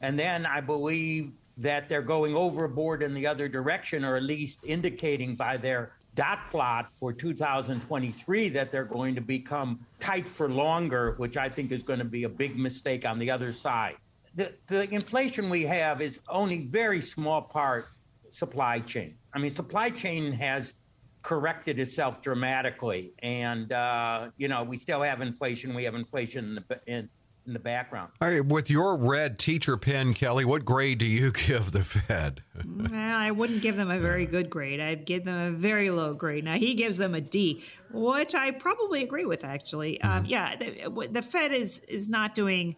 [0.00, 4.58] and then I believe that they're going overboard in the other direction, or at least
[4.64, 11.14] indicating by their dot plot for 2023 that they're going to become tight for longer,
[11.18, 13.96] which I think is going to be a big mistake on the other side.
[14.34, 17.88] The, the inflation we have is only very small part
[18.32, 19.14] supply chain.
[19.32, 20.74] I mean, supply chain has
[21.22, 25.74] corrected itself dramatically, and uh, you know we still have inflation.
[25.74, 27.08] We have inflation in the in,
[27.46, 28.10] in the background.
[28.20, 32.42] All right, with your red teacher pen, Kelly, what grade do you give the Fed?
[32.64, 34.80] well, I wouldn't give them a very good grade.
[34.80, 36.44] I'd give them a very low grade.
[36.44, 39.44] Now he gives them a D, which I probably agree with.
[39.44, 40.18] Actually, um, mm-hmm.
[40.18, 42.76] um, yeah, the, the Fed is is not doing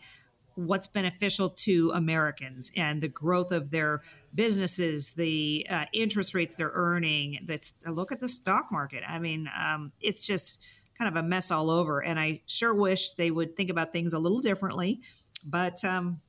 [0.58, 4.02] what's beneficial to Americans and the growth of their
[4.34, 7.38] businesses, the uh, interest rates they're earning.
[7.46, 9.04] That's look at the stock market.
[9.06, 10.64] I mean, um, it's just
[10.98, 12.02] kind of a mess all over.
[12.02, 15.00] And I sure wish they would think about things a little differently.
[15.44, 16.20] But, um,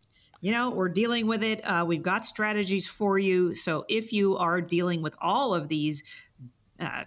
[0.41, 1.61] you know, we're dealing with it.
[1.65, 3.55] Uh, we've got strategies for you.
[3.55, 6.03] So if you are dealing with all of these
[6.79, 7.03] uh,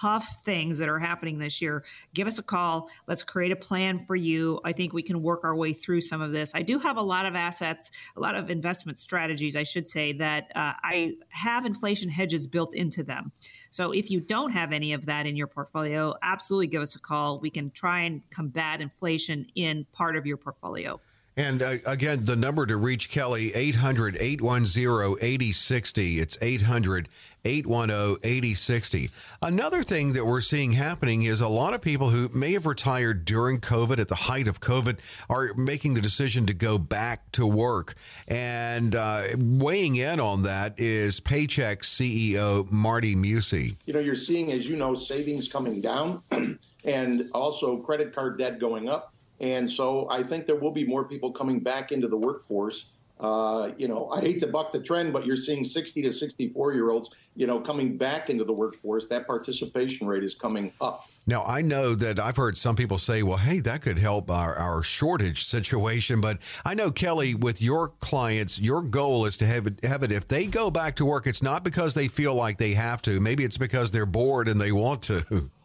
[0.00, 2.88] tough things that are happening this year, give us a call.
[3.08, 4.60] Let's create a plan for you.
[4.64, 6.54] I think we can work our way through some of this.
[6.54, 10.12] I do have a lot of assets, a lot of investment strategies, I should say,
[10.12, 13.32] that uh, I have inflation hedges built into them.
[13.76, 16.98] So if you don't have any of that in your portfolio, absolutely give us a
[16.98, 17.38] call.
[17.40, 20.98] We can try and combat inflation in part of your portfolio.
[21.36, 26.18] And uh, again, the number to reach Kelly, 800 810 8060.
[26.18, 27.10] It's 800
[27.44, 29.10] 810 8060.
[29.42, 33.26] Another thing that we're seeing happening is a lot of people who may have retired
[33.26, 37.46] during COVID, at the height of COVID, are making the decision to go back to
[37.46, 37.96] work.
[38.26, 43.76] And uh, weighing in on that is Paychex CEO Marty Mucci.
[43.84, 46.22] You know, you're seeing, as you know, savings coming down
[46.86, 51.04] and also credit card debt going up and so I think there will be more
[51.04, 52.86] people coming back into the workforce.
[53.18, 56.74] Uh, you know, I hate to buck the trend, but you're seeing 60 to 64
[56.74, 59.08] year olds, you know, coming back into the workforce.
[59.08, 61.06] That participation rate is coming up.
[61.26, 64.54] Now, I know that I've heard some people say, well, hey, that could help our,
[64.54, 66.20] our shortage situation.
[66.20, 70.12] But I know, Kelly, with your clients, your goal is to have it, have it
[70.12, 73.18] if they go back to work, it's not because they feel like they have to.
[73.18, 75.50] Maybe it's because they're bored and they want to.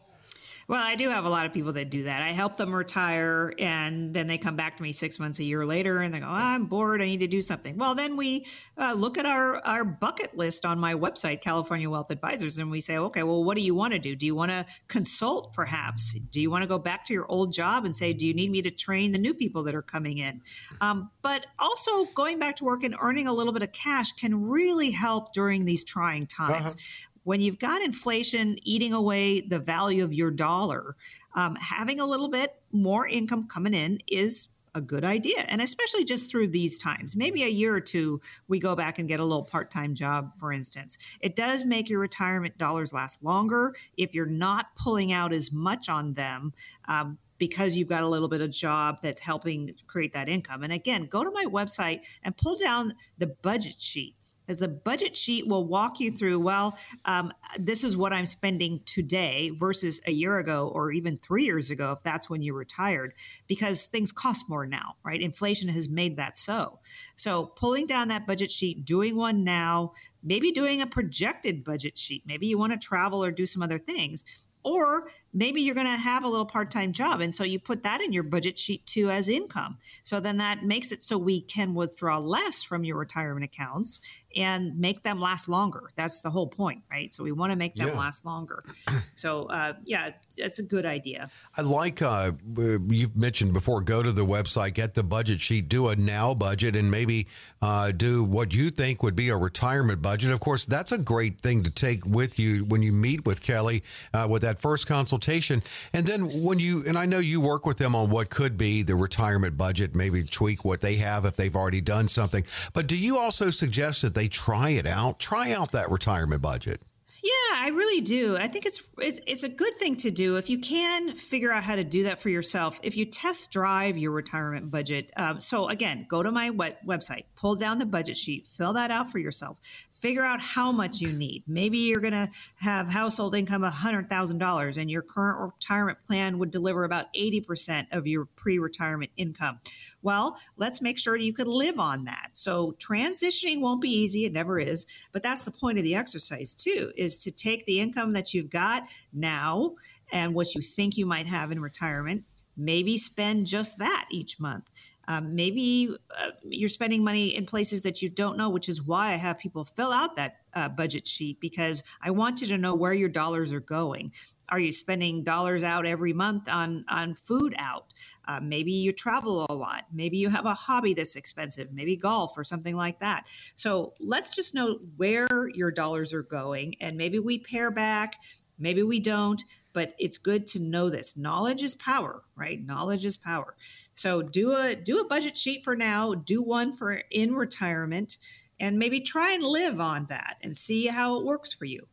[0.71, 2.21] Well, I do have a lot of people that do that.
[2.21, 5.65] I help them retire and then they come back to me six months, a year
[5.65, 7.01] later and they go, oh, I'm bored.
[7.01, 7.75] I need to do something.
[7.75, 8.45] Well, then we
[8.77, 12.79] uh, look at our, our bucket list on my website, California Wealth Advisors, and we
[12.79, 14.15] say, okay, well, what do you want to do?
[14.15, 16.13] Do you want to consult perhaps?
[16.13, 18.49] Do you want to go back to your old job and say, do you need
[18.49, 20.39] me to train the new people that are coming in?
[20.79, 24.47] Um, but also going back to work and earning a little bit of cash can
[24.47, 26.75] really help during these trying times.
[26.75, 30.95] Uh-huh when you've got inflation eating away the value of your dollar,
[31.36, 35.39] um, having a little bit more income coming in is a good idea.
[35.47, 39.07] And especially just through these times, maybe a year or two, we go back and
[39.07, 40.97] get a little part time job, for instance.
[41.19, 45.89] It does make your retirement dollars last longer if you're not pulling out as much
[45.89, 46.53] on them.
[46.88, 50.62] Um, because you've got a little bit of job that's helping create that income.
[50.62, 54.15] And again, go to my website and pull down the budget sheet
[54.47, 58.80] as the budget sheet will walk you through well um, this is what i'm spending
[58.86, 63.13] today versus a year ago or even three years ago if that's when you retired
[63.47, 65.21] because things cost more now right?
[65.21, 66.80] Inflation has made that so.
[67.15, 72.23] So pulling down that budget sheet doing one now maybe doing a projected budget sheet.
[72.25, 74.23] Maybe you want to travel or do some other things
[74.63, 77.22] or maybe you're going to have a little part-time job.
[77.22, 79.78] And so you put that in your budget sheet too as income.
[80.04, 84.02] So then that makes it so we can withdraw less from your retirement accounts
[84.36, 85.89] and make them last longer.
[85.96, 87.12] That's the whole point right?
[87.12, 87.98] So we want to make them yeah.
[87.98, 88.63] last longer.
[89.15, 91.30] So uh, yeah that's a good idea.
[91.56, 95.89] I like uh, you've mentioned before go to the website get the budget sheet do
[95.89, 97.28] a now budget and maybe
[97.62, 100.32] uh, do what you think would be a retirement budget.
[100.32, 103.84] Of course that's a great thing to take with you when you meet with kelley
[104.13, 105.63] uh, with that first consultation consultation.
[105.93, 108.84] And then when you, and I know you work with them on what could be
[108.84, 112.43] the retirement budget, maybe tweak what they have if they've already done something.
[112.73, 115.19] But do you also suggest that they try it out?
[115.19, 116.81] Try out that retirement budget.
[117.23, 118.36] Yeah, I really do.
[118.36, 121.62] I think it's, it's it's a good thing to do if you can figure out
[121.63, 122.79] how to do that for yourself.
[122.81, 127.25] If you test drive your retirement budget, um, so again, go to my web- website,
[127.36, 129.60] pull down the budget sheet, fill that out for yourself
[130.01, 131.43] figure out how much you need.
[131.47, 136.83] Maybe you're going to have household income $100,000 and your current retirement plan would deliver
[136.83, 139.59] about 80% of your pre retirement income.
[140.01, 142.31] Well, let's make sure you can live on that.
[142.33, 144.25] So transitioning won't be easy.
[144.25, 144.87] It never is.
[145.11, 148.49] But that's the point of the exercise, too, is to take the income that you've
[148.49, 148.83] got
[149.13, 149.75] now
[150.11, 152.25] and what you think you might have in retirement
[152.57, 154.69] maybe spend just that each month.
[155.12, 159.12] Um, maybe uh, you're spending money in places that you don't know, which is why
[159.12, 162.76] I have people fill out that uh, budget sheet because I want you to know
[162.76, 164.13] where your dollars are going.
[164.47, 167.93] Are you spending dollars out every month on on food out?
[168.26, 169.84] Uh, maybe you travel a lot.
[169.91, 171.74] Maybe you have a hobby that's expensive.
[171.74, 173.26] Maybe golf or something like that.
[173.56, 178.15] So let's just know where your dollars are going, and maybe we pare back.
[178.58, 183.17] Maybe we don't but it's good to know this knowledge is power right knowledge is
[183.17, 183.55] power
[183.93, 188.17] so do a do a budget sheet for now do one for in retirement
[188.60, 191.88] and maybe try and live on that and see how it works for you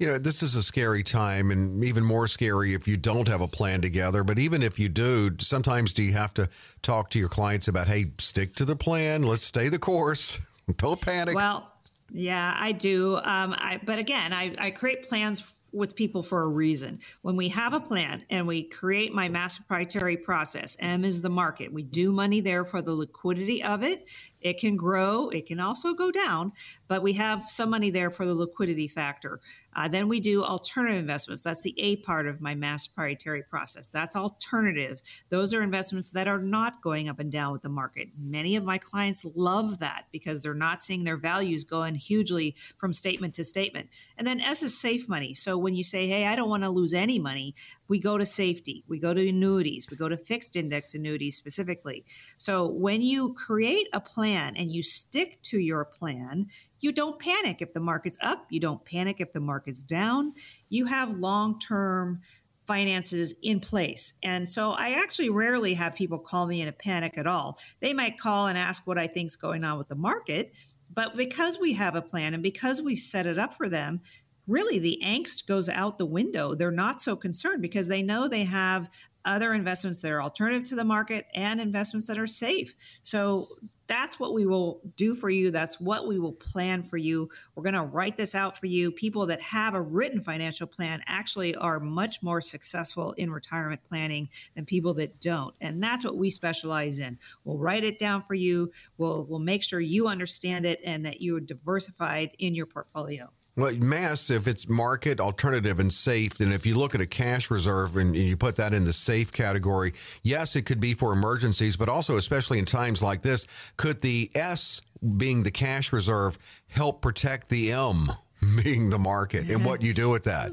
[0.00, 3.42] you know, this is a scary time and even more scary if you don't have
[3.42, 4.24] a plan together.
[4.24, 6.48] But even if you do, sometimes do you have to
[6.80, 10.38] talk to your clients about, hey, stick to the plan, let's stay the course,
[10.78, 11.36] don't panic?
[11.36, 11.70] Well,
[12.10, 13.16] yeah, I do.
[13.16, 15.40] Um, I, but again, I, I create plans
[15.72, 16.98] with people for a reason.
[17.22, 21.30] When we have a plan and we create my mass proprietary process, M is the
[21.30, 21.72] market.
[21.72, 24.08] We do money there for the liquidity of it
[24.40, 26.52] it can grow, it can also go down,
[26.88, 29.40] but we have some money there for the liquidity factor.
[29.76, 31.42] Uh, then we do alternative investments.
[31.44, 33.88] That's the A part of my mass proprietary process.
[33.88, 35.02] That's alternatives.
[35.28, 38.08] Those are investments that are not going up and down with the market.
[38.18, 42.92] Many of my clients love that because they're not seeing their values going hugely from
[42.92, 43.90] statement to statement.
[44.18, 45.34] And then S is safe money.
[45.34, 47.54] So when you say, hey, I don't want to lose any money,
[47.86, 52.04] we go to safety, we go to annuities, we go to fixed index annuities specifically.
[52.38, 56.46] So when you create a plan and you stick to your plan,
[56.80, 60.34] you don't panic if the market's up, you don't panic if the market's down.
[60.68, 62.20] You have long term
[62.66, 64.14] finances in place.
[64.22, 67.58] And so I actually rarely have people call me in a panic at all.
[67.80, 70.52] They might call and ask what I think's going on with the market,
[70.92, 74.00] but because we have a plan and because we've set it up for them,
[74.46, 76.54] really the angst goes out the window.
[76.54, 78.88] They're not so concerned because they know they have
[79.24, 82.74] other investments that are alternative to the market and investments that are safe.
[83.02, 83.48] So
[83.90, 85.50] that's what we will do for you.
[85.50, 87.28] That's what we will plan for you.
[87.56, 88.92] We're going to write this out for you.
[88.92, 94.28] People that have a written financial plan actually are much more successful in retirement planning
[94.54, 95.56] than people that don't.
[95.60, 97.18] And that's what we specialize in.
[97.42, 98.70] We'll write it down for you.
[98.96, 103.32] We'll, we'll make sure you understand it and that you are diversified in your portfolio.
[103.56, 107.50] Well, mass, if it's market, alternative, and safe, then if you look at a cash
[107.50, 109.92] reserve and you put that in the safe category,
[110.22, 113.46] yes, it could be for emergencies, but also, especially in times like this,
[113.76, 114.80] could the S
[115.16, 116.38] being the cash reserve
[116.68, 118.08] help protect the M
[118.62, 120.52] being the market and what you do with that?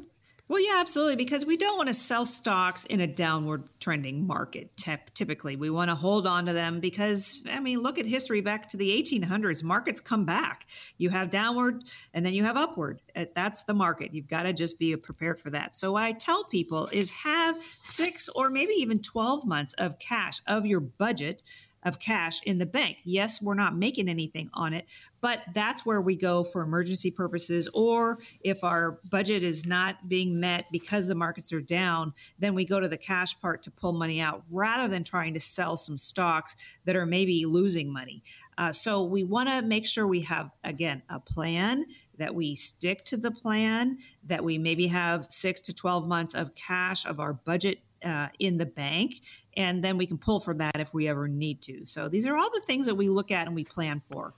[0.49, 4.71] Well, yeah, absolutely, because we don't want to sell stocks in a downward trending market.
[5.13, 8.69] Typically, we want to hold on to them because, I mean, look at history back
[8.69, 9.61] to the 1800s.
[9.61, 10.67] Markets come back.
[10.97, 11.83] You have downward
[12.13, 13.01] and then you have upward.
[13.13, 14.13] Uh, that's the market.
[14.13, 15.75] You've got to just be prepared for that.
[15.75, 20.39] So, what I tell people is have six or maybe even 12 months of cash
[20.47, 21.43] of your budget
[21.88, 22.97] of cash in the bank.
[23.03, 24.85] Yes, we're not making anything on it,
[25.21, 27.69] but that's where we go for emergency purposes.
[27.73, 32.65] Or if our budget is not being met because the markets are down, then we
[32.65, 35.97] go to the cash part to pull money out rather than trying to sell some
[35.97, 38.21] stocks that are maybe losing money.
[38.57, 41.85] Uh, so we want to make sure we have, again, a plan
[42.17, 46.53] that we stick to the plan, that we maybe have six to 12 months of
[46.55, 49.21] cash of our budget uh, in the bank,
[49.55, 51.85] and then we can pull from that if we ever need to.
[51.85, 54.33] So these are all the things that we look at and we plan for.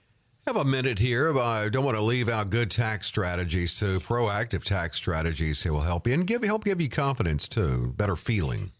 [0.46, 1.38] Have a minute here.
[1.38, 4.00] I don't want to leave out good tax strategies too.
[4.00, 8.16] Proactive tax strategies that will help you and give help give you confidence too, better
[8.16, 8.72] feeling.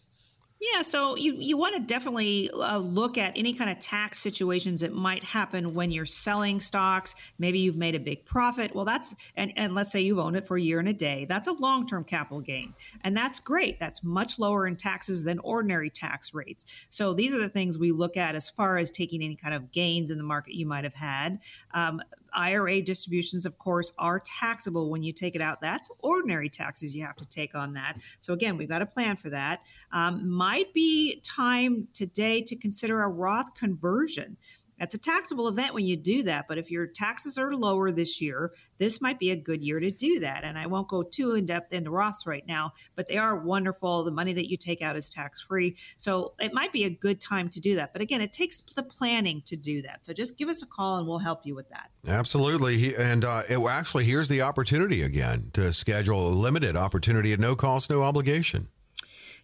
[0.61, 4.81] Yeah, so you, you want to definitely uh, look at any kind of tax situations
[4.81, 7.15] that might happen when you're selling stocks.
[7.39, 8.75] Maybe you've made a big profit.
[8.75, 11.25] Well, that's, and, and let's say you've owned it for a year and a day.
[11.27, 12.75] That's a long term capital gain.
[13.03, 13.79] And that's great.
[13.79, 16.85] That's much lower in taxes than ordinary tax rates.
[16.91, 19.71] So these are the things we look at as far as taking any kind of
[19.71, 21.39] gains in the market you might have had.
[21.73, 22.03] Um,
[22.33, 25.61] IRA distributions, of course, are taxable when you take it out.
[25.61, 27.97] That's ordinary taxes you have to take on that.
[28.19, 29.61] So, again, we've got a plan for that.
[29.91, 34.37] Um, might be time today to consider a Roth conversion.
[34.81, 36.47] That's a taxable event when you do that.
[36.47, 39.91] But if your taxes are lower this year, this might be a good year to
[39.91, 40.43] do that.
[40.43, 44.03] And I won't go too in depth into Roths right now, but they are wonderful.
[44.03, 45.77] The money that you take out is tax free.
[45.97, 47.93] So it might be a good time to do that.
[47.93, 50.03] But again, it takes the planning to do that.
[50.03, 51.91] So just give us a call and we'll help you with that.
[52.07, 52.95] Absolutely.
[52.95, 57.55] And uh, it, actually, here's the opportunity again to schedule a limited opportunity at no
[57.55, 58.69] cost, no obligation.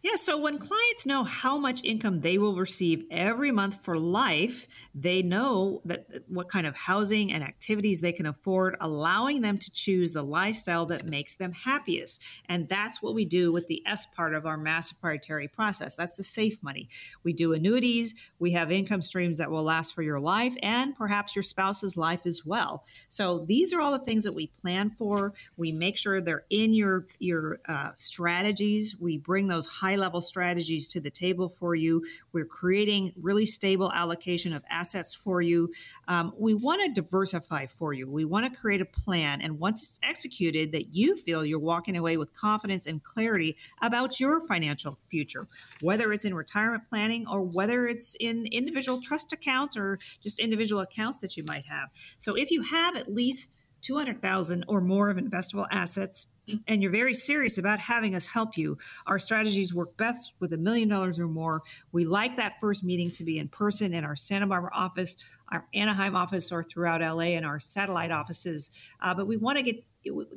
[0.03, 4.67] Yeah, so when clients know how much income they will receive every month for life,
[4.93, 9.71] they know that what kind of housing and activities they can afford, allowing them to
[9.71, 12.21] choose the lifestyle that makes them happiest.
[12.47, 15.95] And that's what we do with the S part of our mass proprietary process.
[15.95, 16.89] That's the safe money.
[17.23, 21.35] We do annuities, we have income streams that will last for your life and perhaps
[21.35, 22.83] your spouse's life as well.
[23.09, 25.33] So these are all the things that we plan for.
[25.57, 28.95] We make sure they're in your your uh, strategies.
[28.99, 32.03] We bring those high high level strategies to the table for you.
[32.33, 35.71] We're creating really stable allocation of assets for you.
[36.09, 38.09] Um, we want to diversify for you.
[38.09, 39.41] We want to create a plan.
[39.41, 44.19] And once it's executed, that you feel you're walking away with confidence and clarity about
[44.19, 45.47] your financial future,
[45.81, 50.81] whether it's in retirement planning or whether it's in individual trust accounts or just individual
[50.81, 51.87] accounts that you might have.
[52.17, 53.51] So if you have at least
[53.87, 56.27] 200,000 or more of investable assets
[56.67, 60.57] and you're very serious about having us help you, our strategies work best with a
[60.57, 61.61] million dollars or more.
[61.91, 65.17] We like that first meeting to be in person in our Santa Barbara office,
[65.51, 68.71] our Anaheim office, or throughout LA and our satellite offices.
[69.01, 69.83] Uh, but we want to get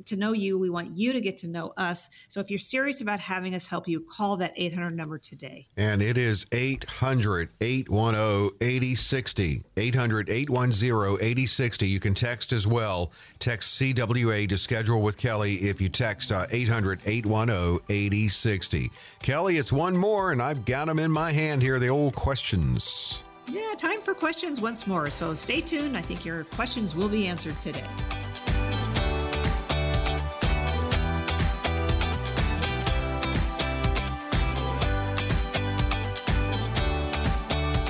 [0.05, 0.57] to know you.
[0.57, 2.09] We want you to get to know us.
[2.27, 5.67] So if you're serious about having us help you, call that 800 number today.
[5.77, 9.63] And it is 800 810 8060.
[9.77, 11.87] 800 810 8060.
[11.87, 13.11] You can text as well.
[13.39, 18.91] Text CWA to schedule with Kelley if you text uh, 800 810 8060.
[19.21, 23.23] Kelley, it's one more, and I've got them in my hand here the old questions.
[23.51, 25.09] Yeah, time for questions once more.
[25.09, 25.97] So stay tuned.
[25.97, 27.83] I think your questions will be answered today.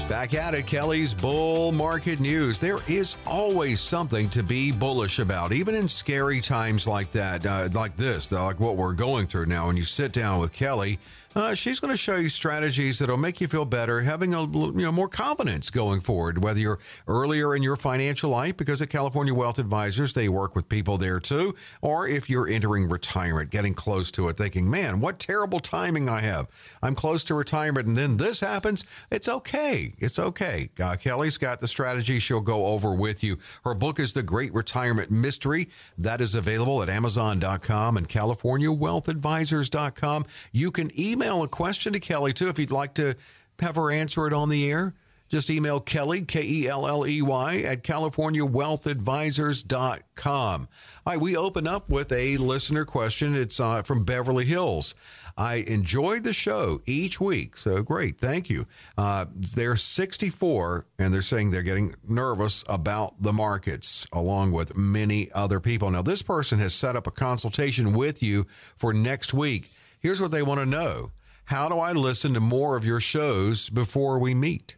[0.10, 2.58] Back at it, Kelley's Bull Market News.
[2.58, 7.70] There is always something to be bullish about, even in scary times like that, uh,
[7.72, 9.68] like this, like what we're going through now.
[9.68, 11.00] When you sit down with Kelley,
[11.36, 14.74] uh, she's going to show you strategies that'll make you feel better, having a you
[14.74, 16.44] know more confidence going forward.
[16.44, 20.68] Whether you're earlier in your financial life, because at California Wealth Advisors they work with
[20.68, 25.20] people there too, or if you're entering retirement, getting close to it, thinking, "Man, what
[25.20, 26.48] terrible timing I have!
[26.84, 29.94] I'm close to retirement, and then this happens." It's okay.
[30.00, 30.70] It's okay.
[30.82, 33.38] Uh, Kelley's got the strategy she'll go over with you.
[33.64, 35.70] Her book is The Great Retirement Mystery.
[35.98, 40.26] That is available at Amazon.com and CaliforniaWealthAdvisors.com.
[40.52, 43.14] You can email email a question to Kelley too if you'd like to
[43.60, 44.94] have her answer it on the air.
[45.30, 50.68] Just email Kelley, K E L L E Y, at CaliforniaWealthAdvisors.com.
[51.06, 53.34] All right, we open up with a listener question.
[53.36, 54.94] It's uh, from Beverly Hills.
[55.38, 57.56] I enjoy the show each week.
[57.56, 58.18] So great.
[58.18, 58.68] Thank you.
[58.98, 65.32] Uh, they're 64 and they're saying they're getting nervous about the markets, along with many
[65.32, 65.90] other people.
[65.92, 68.46] Now, this person has set up a consultation with you
[68.76, 69.72] for next week.
[70.02, 71.12] Here's what they want to know
[71.46, 74.78] How do I listen to more of your shows before we meet?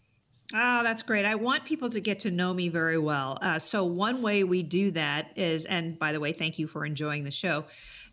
[0.54, 1.26] Oh, that's great.
[1.26, 3.40] I want people to get to know me very well.
[3.42, 6.86] Uh, so, one way we do that is, and by the way, thank you for
[6.86, 7.64] enjoying the show,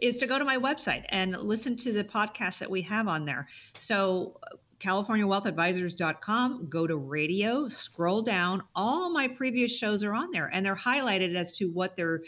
[0.00, 3.24] is to go to my website and listen to the podcasts that we have on
[3.24, 3.48] there.
[3.78, 4.38] So,
[4.78, 8.62] CaliforniaWealthAdvisors.com, go to radio, scroll down.
[8.74, 12.22] All my previous shows are on there and they're highlighted as to what they're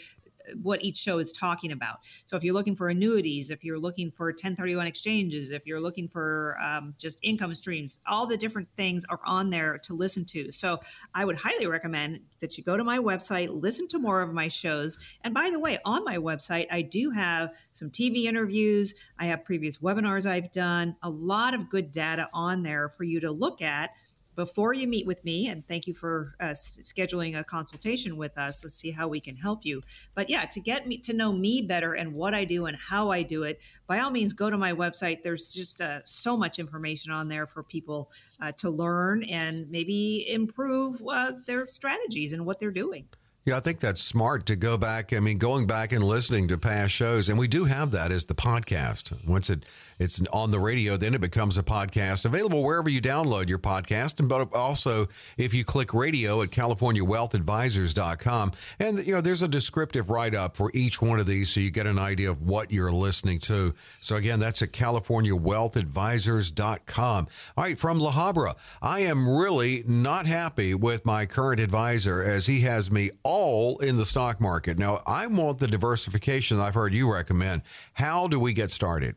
[0.61, 1.99] what each show is talking about.
[2.25, 6.07] So if you're looking for annuities, if you're looking for 1031 exchanges, if you're looking
[6.07, 10.51] for um, just income streams, all the different things are on there to listen to.
[10.51, 10.79] So
[11.13, 14.47] I would highly recommend that you go to my website, listen to more of my
[14.47, 14.97] shows.
[15.23, 18.93] And by the way, on my website, I do have some TV interviews.
[19.19, 23.19] I have previous webinars I've done, a lot of good data on there for you
[23.21, 23.91] to look at
[24.35, 28.63] before you meet with me, and thank you for uh, scheduling a consultation with us.
[28.63, 29.81] Let's see how we can help you.
[30.15, 33.11] But yeah, to get me to know me better and what I do and how
[33.11, 35.23] I do it, by all means, go to my website.
[35.23, 38.11] There's just uh, so much information on there for people
[38.41, 43.07] uh, to learn and maybe improve uh, their strategies and what they're doing.
[43.45, 45.11] Yeah, I think that's smart to go back.
[45.11, 48.25] I mean, going back and listening to past shows, and we do have that as
[48.25, 49.27] the podcast.
[49.27, 49.65] Once it
[49.99, 54.19] it's on the radio, then it becomes a podcast available wherever you download your podcast.
[54.19, 60.09] And but also if you click radio at CaliforniaWealthAdvisors.com, and you know there's a descriptive
[60.09, 62.91] write up for each one of these, so you get an idea of what you're
[62.91, 63.73] listening to.
[63.99, 67.27] So again, that's at CaliforniaWealthAdvisors.com.
[67.57, 72.47] All right, from La Habra, I am really not happy with my current advisor as
[72.47, 74.77] he has me all in the stock market.
[74.77, 77.61] Now I want the diversification I've heard you recommend.
[77.93, 79.15] How do we get started?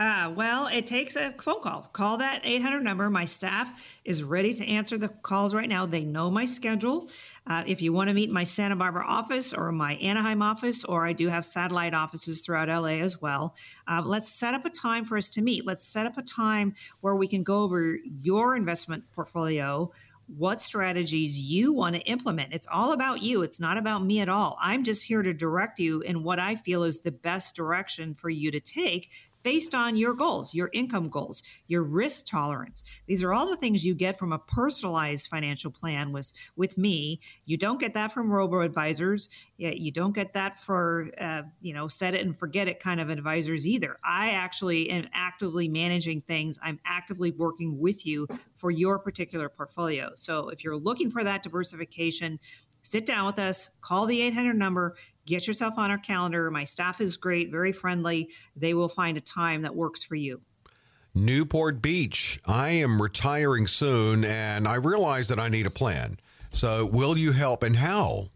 [0.00, 1.82] Ah, well, it takes a phone call.
[1.92, 3.10] Call that 800 number.
[3.10, 5.86] My staff is ready to answer the calls right now.
[5.86, 7.10] They know my schedule.
[7.48, 11.04] Uh, if you want to meet my Santa Barbara office or my Anaheim office, or
[11.04, 13.56] I do have satellite offices throughout LA as well,
[13.88, 15.66] uh, let's set up a time for us to meet.
[15.66, 19.90] Let's set up a time where we can go over your investment portfolio
[20.36, 22.52] what strategies you want to implement.
[22.52, 23.42] It's all about you.
[23.42, 24.58] It's not about me at all.
[24.60, 28.28] I'm just here to direct you in what I feel is the best direction for
[28.28, 29.10] you to take
[29.48, 32.84] based on your goals, your income goals, your risk tolerance.
[33.06, 37.18] These are all the things you get from a personalized financial plan with, with me.
[37.46, 39.30] You don't get that from robo advisors.
[39.56, 43.08] You don't get that for, uh, you know, set it and forget it kind of
[43.08, 43.96] advisors either.
[44.04, 46.58] I actually am actively managing things.
[46.62, 50.10] I'm actively working with you for your particular portfolio.
[50.14, 52.38] So if you're looking for that diversification,
[52.82, 54.96] sit down with us, call the 800 number,
[55.28, 56.50] get yourself on our calendar.
[56.50, 58.30] My staff is great, very friendly.
[58.56, 60.40] They will find a time that works for you.
[61.14, 62.40] Newport Beach.
[62.46, 66.18] I am retiring soon and I realize that I need a plan.
[66.52, 68.28] So, will you help and how?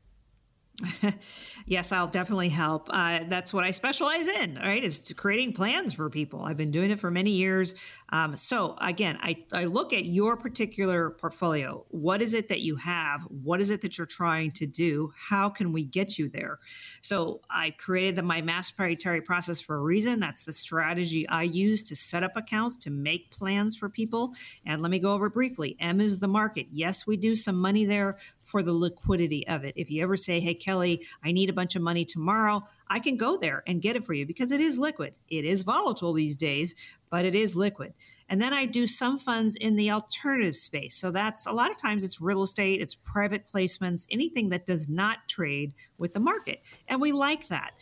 [1.67, 2.89] yes, I'll definitely help.
[2.91, 4.83] Uh, that's what I specialize in, right?
[4.83, 6.43] Is creating plans for people.
[6.43, 7.75] I've been doing it for many years.
[8.11, 11.85] Um, so again, I, I look at your particular portfolio.
[11.89, 13.23] What is it that you have?
[13.23, 15.13] What is it that you're trying to do?
[15.17, 16.59] How can we get you there?
[17.01, 20.21] So I created the, my mass proprietary process for a reason.
[20.21, 24.35] That's the strategy I use to set up accounts, to make plans for people.
[24.67, 25.77] And let me go over briefly.
[25.81, 26.67] M is the market.
[26.73, 28.19] Yes, we do some money there
[28.53, 29.73] for the liquidity of it.
[29.77, 33.17] If you ever say, hey, Kelley, I need a bunch of money tomorrow, I can
[33.17, 35.15] go there and get it for you because it is liquid.
[35.31, 36.75] It is volatile these days,
[37.09, 37.95] but it is liquid.
[38.29, 40.97] And then I do some funds in the alternative space.
[40.97, 44.87] So that's a lot of times it's real estate, it's private placements, anything that does
[44.87, 46.61] not trade with the market.
[46.89, 47.73] And we like that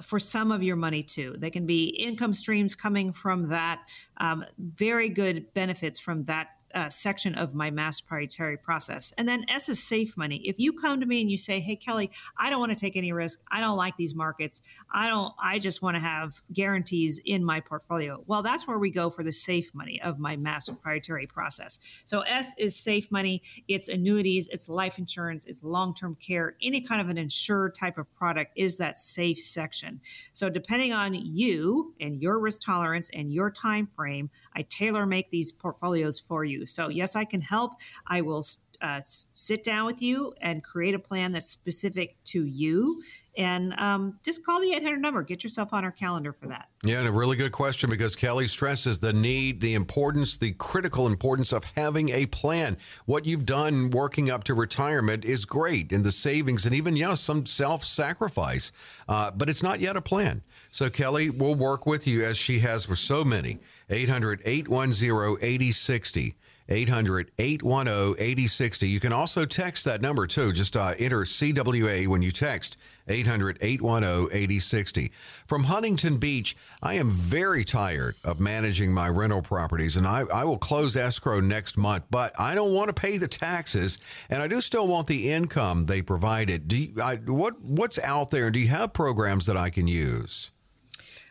[0.00, 1.34] for some of your money too.
[1.36, 3.80] They can be income streams coming from that,
[4.18, 9.12] um, very good benefits from that uh, section of my mass proprietary process.
[9.18, 10.36] And then S is safe money.
[10.44, 12.96] If you come to me and you say, "Hey Kelley, I don't want to take
[12.96, 13.40] any risk.
[13.50, 14.62] I don't like these markets.
[14.92, 15.32] I don't.
[15.42, 19.22] I just want to have guarantees in my portfolio." Well, that's where we go for
[19.22, 21.78] the safe money of my mass proprietary process.
[22.04, 23.42] So S is safe money.
[23.68, 24.48] It's annuities.
[24.48, 25.44] It's life insurance.
[25.46, 26.56] It's long-term care.
[26.62, 30.00] Any kind of an insured type of product is that safe section.
[30.32, 35.30] So depending on you and your risk tolerance and your time frame, I tailor make
[35.30, 36.61] these portfolios for you.
[36.66, 37.72] So, yes, I can help.
[38.06, 38.44] I will
[38.80, 43.02] uh, sit down with you and create a plan that's specific to you
[43.36, 45.22] and um, just call the 800 number.
[45.22, 46.68] Get yourself on our calendar for that.
[46.84, 51.06] Yeah, and a really good question because Kelley stresses the need, the importance, the critical
[51.06, 52.76] importance of having a plan.
[53.06, 57.20] What you've done working up to retirement is great, and the savings, and even, yes,
[57.20, 58.70] some self sacrifice,
[59.08, 60.42] uh, but it's not yet a plan.
[60.70, 63.60] So, Kelley will work with you as she has with so many.
[63.88, 66.34] 800 810 8060.
[66.68, 68.88] 800 810 8060.
[68.88, 70.52] You can also text that number too.
[70.52, 72.76] Just uh, enter CWA when you text
[73.08, 75.12] 800 810 8060.
[75.46, 80.44] From Huntington Beach, I am very tired of managing my rental properties and I, I
[80.44, 83.98] will close escrow next month, but I don't want to pay the taxes
[84.30, 86.68] and I do still want the income they provided.
[86.68, 88.44] Do you, I, what, what's out there?
[88.46, 90.51] And do you have programs that I can use?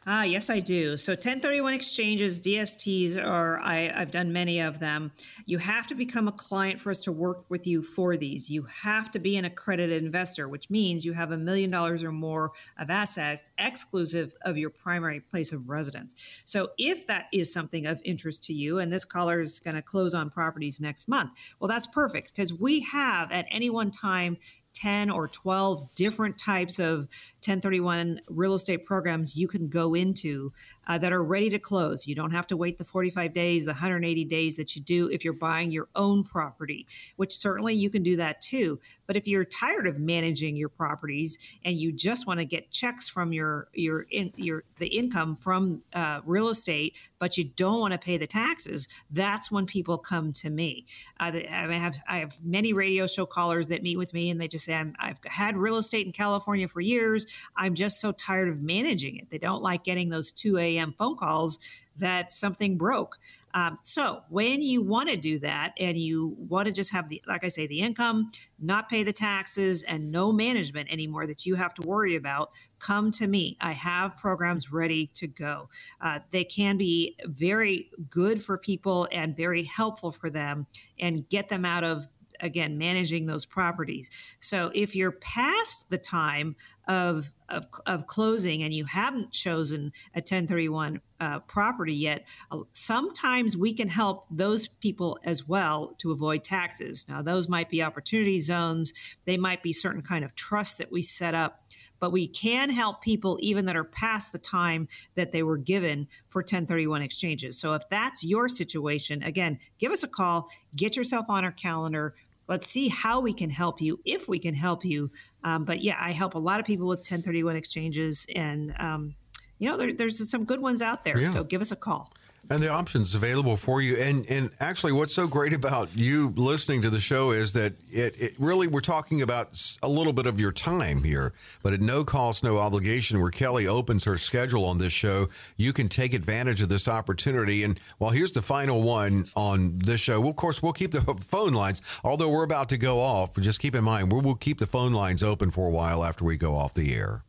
[0.08, 0.98] Ah, yes, I do.
[0.98, 5.12] So 1031 exchanges, DSTs, are I, I've done many of them.
[5.46, 8.50] You have to become a client for us to work with you for these.
[8.50, 12.12] You have to be an accredited investor, which means you have a million dollars or
[12.12, 16.16] more of assets exclusive of your primary place of residence.
[16.46, 19.84] So if that is something of interest to you, and this caller is going to
[19.84, 21.30] close on properties next month,
[21.60, 24.38] well, that's perfect because we have at any one time
[24.74, 27.08] 10 or 12 different types of
[27.44, 30.52] 1031 real estate programs you can go into
[30.88, 32.06] uh, that are ready to close.
[32.06, 35.24] You don't have to wait the 45 days, the 180 days that you do if
[35.24, 38.80] you're buying your own property, which certainly you can do that too.
[39.08, 43.08] But if you're tired of managing your properties and you just want to get checks
[43.08, 47.94] from your your in, your the income from uh, real estate, but you don't want
[47.94, 50.86] to pay the taxes, that's when people come to me.
[51.20, 54.48] Uh, I have I have many radio show callers that meet with me and they
[54.48, 57.26] just say i have had real estate in California for years.
[57.56, 59.30] I'm just so tired of managing it.
[59.30, 60.94] They don't like getting those 2 a.m.
[60.98, 61.60] phone calls
[61.98, 63.18] that something broke.
[63.54, 67.22] Um, so when you want to do that and you want to just have the,
[67.28, 71.56] like I say, the income, not pay the taxes, and no management anymore that you
[71.56, 73.58] have to worry about, come to me.
[73.60, 75.70] I have programs ready to go.
[76.00, 80.66] Uh, they can be very good for people and very helpful for them
[81.00, 82.08] and get them out of
[82.42, 86.56] again managing those properties so if you're past the time
[86.88, 92.26] of of, of closing and you haven't chosen a 1031 uh, property yet
[92.74, 97.84] sometimes we can help those people as well to avoid taxes now those might be
[97.84, 98.94] opportunity zones
[99.26, 101.62] they might be certain kind of trusts that we set up
[102.02, 106.08] but we can help people even that are past the time that they were given
[106.30, 107.58] for 1031 exchanges.
[107.58, 112.16] So if that's your situation, again, give us a call, get yourself on our calendar.
[112.52, 115.10] Let's see how we can help you, if we can help you.
[115.46, 119.16] Um, but yeah, I help a lot of people with 1031 exchanges, and um,
[119.58, 121.18] you know, there, there's some good ones out there.
[121.18, 121.30] Yeah.
[121.30, 122.12] So give us a call
[122.52, 123.96] and the options available for you.
[123.96, 128.20] And and actually, what's so great about you listening to the show is that it,
[128.20, 131.34] it really we're talking about a little bit of your time here,
[131.64, 133.22] but at no cost, no obligation.
[133.22, 137.64] Where Kelley opens her schedule on this show, you can take advantage of this opportunity.
[137.64, 140.20] And well, here's the final one on this show.
[140.20, 143.34] Well, of course, we'll keep the phone lines, although we're about to go off.
[143.40, 146.36] Just keep in mind, we'll keep the phone lines open for a while after we
[146.36, 147.24] go off the air.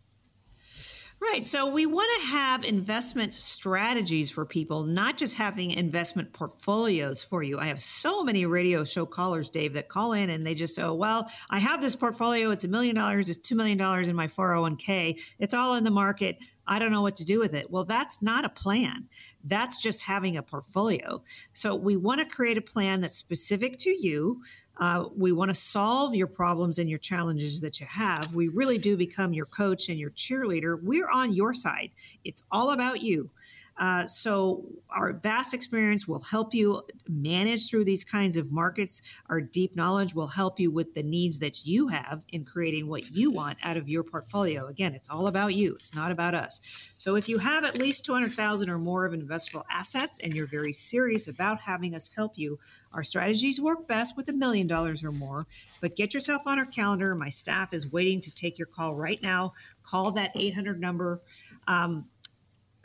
[1.22, 1.46] Right.
[1.46, 7.44] So we want to have investment strategies for people, not just having investment portfolios for
[7.44, 7.60] you.
[7.60, 10.82] I have so many radio show callers, Dave, that call in and they just say,
[10.82, 12.50] oh, well, I have this portfolio.
[12.50, 13.28] It's a million dollars.
[13.28, 15.22] It's $2 million in my 401k.
[15.38, 16.38] It's all in the market.
[16.66, 17.70] I don't know what to do with it.
[17.70, 19.08] Well, that's not a plan.
[19.44, 21.22] That's just having a portfolio.
[21.52, 24.42] So we want to create a plan that's specific to you
[24.78, 28.34] uh, we want to solve your problems and your challenges that you have.
[28.34, 30.82] We really do become your coach and your cheerleader.
[30.82, 31.90] We're on your side.
[32.24, 33.30] It's all about you.
[33.78, 39.00] Uh, so, our vast experience will help you manage through these kinds of markets.
[39.30, 43.10] Our deep knowledge will help you with the needs that you have in creating what
[43.10, 44.66] you want out of your portfolio.
[44.66, 46.60] Again, it's all about you, it's not about us.
[46.96, 50.72] So, if you have at least 200,000 or more of investable assets and you're very
[50.72, 52.58] serious about having us help you,
[52.92, 55.46] our strategies work best with a million dollars or more.
[55.80, 57.14] But get yourself on our calendar.
[57.14, 59.54] My staff is waiting to take your call right now.
[59.82, 61.22] Call that 800 number.
[61.66, 62.04] Um,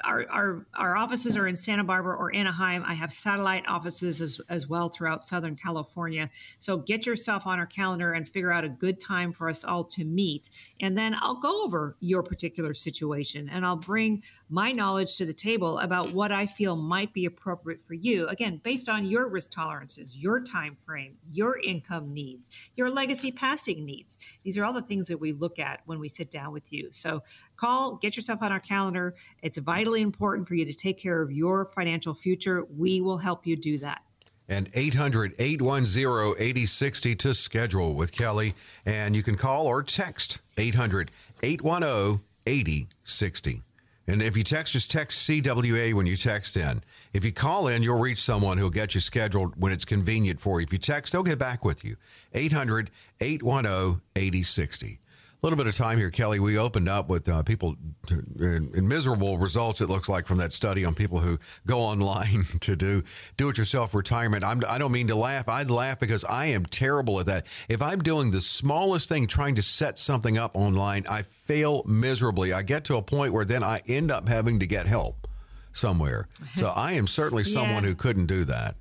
[0.03, 2.83] our, our, our offices are in Santa Barbara or Anaheim.
[2.85, 6.29] I have satellite offices as, as well throughout Southern California.
[6.59, 9.83] So get yourself on our calendar and figure out a good time for us all
[9.85, 10.49] to meet.
[10.81, 15.33] And then I'll go over your particular situation and I'll bring my knowledge to the
[15.33, 18.27] table about what I feel might be appropriate for you.
[18.27, 23.85] Again, based on your risk tolerances, your time frame, your income needs, your legacy passing
[23.85, 24.17] needs.
[24.43, 26.89] These are all the things that we look at when we sit down with you.
[26.91, 27.23] So
[27.57, 29.15] call, get yourself on our calendar.
[29.41, 32.65] It's vitally important for you to take care of your financial future.
[32.77, 34.01] We will help you do that.
[34.49, 38.55] and 800 810 8060 to schedule with Kelley.
[38.85, 41.11] And you can call or text 800
[41.43, 43.61] 810 8060.
[44.07, 46.81] And if you text, just text CWA when you text in.
[47.11, 50.61] If you call in, you'll reach someone who'll get you scheduled when it's convenient for
[50.61, 50.65] you.
[50.65, 51.97] If you text, they'll get back with you.
[52.33, 52.89] 800
[53.19, 55.06] 810 8060 a
[55.47, 56.41] little bit of time here, Kelley.
[56.41, 57.77] We opened up with uh, people
[58.09, 59.79] in, in, miserable results.
[59.79, 63.01] It looks like from that study on people who go online to do
[63.37, 64.43] do-it-yourself retirement.
[64.43, 65.47] I'm, I do not mean to laugh.
[65.47, 67.45] I laugh because I am terrible at that.
[67.69, 72.51] If I'm doing the smallest thing, trying to set something up online, I fail miserably.
[72.51, 75.29] I get to a point where then I end up having to get help
[75.71, 76.27] somewhere.
[76.55, 77.89] So I am certainly someone yeah.
[77.91, 78.75] who couldn't do that.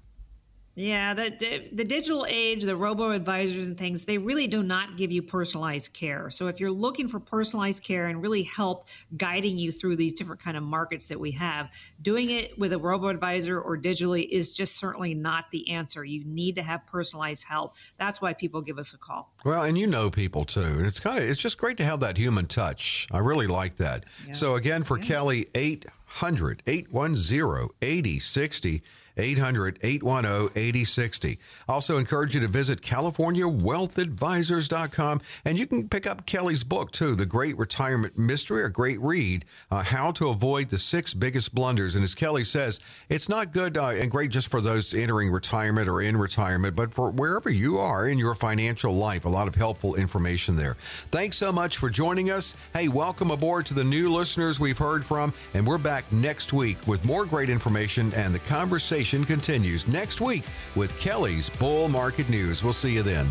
[0.79, 4.99] Yeah, the, the, the digital age, the robo advisors and things, they really do not
[4.99, 6.29] give you personalized care.
[6.29, 10.43] So if you're looking for personalized care and really help guiding you through these different
[10.43, 11.71] kind of markets that we have,
[12.03, 16.05] doing it with a robo advisor or digitally is just certainly not the answer.
[16.05, 17.75] You need to have personalized help.
[17.97, 19.33] That's why people give us a call.
[19.47, 20.61] Well, and you know people too.
[20.61, 23.09] And it's kind of it's just great to have that human touch.
[23.11, 24.05] I really like that.
[24.27, 24.35] Yeah.
[24.35, 25.05] So again for yeah.
[25.07, 28.83] Kelley 800 810 8060
[29.17, 31.39] 800 810 8060.
[31.69, 37.27] Also, encourage you to visit CaliforniaWealthAdvisors.com and you can pick up Kelley's book too, The
[37.27, 41.95] Great Retirement Mystery, a great read, uh, How to Avoid the Six Biggest Blunders.
[41.95, 45.89] And as Kelley says, it's not good uh, and great just for those entering retirement
[45.89, 49.25] or in retirement, but for wherever you are in your financial life.
[49.25, 50.77] A lot of helpful information there.
[50.81, 52.55] Thanks so much for joining us.
[52.73, 56.87] Hey, welcome aboard to the new listeners we've heard from, and we're back next week
[56.87, 60.43] with more great information and the conversation conversation continues next week
[60.75, 62.65] with Kelley's Bull Market News.
[62.65, 63.31] We'll see you then.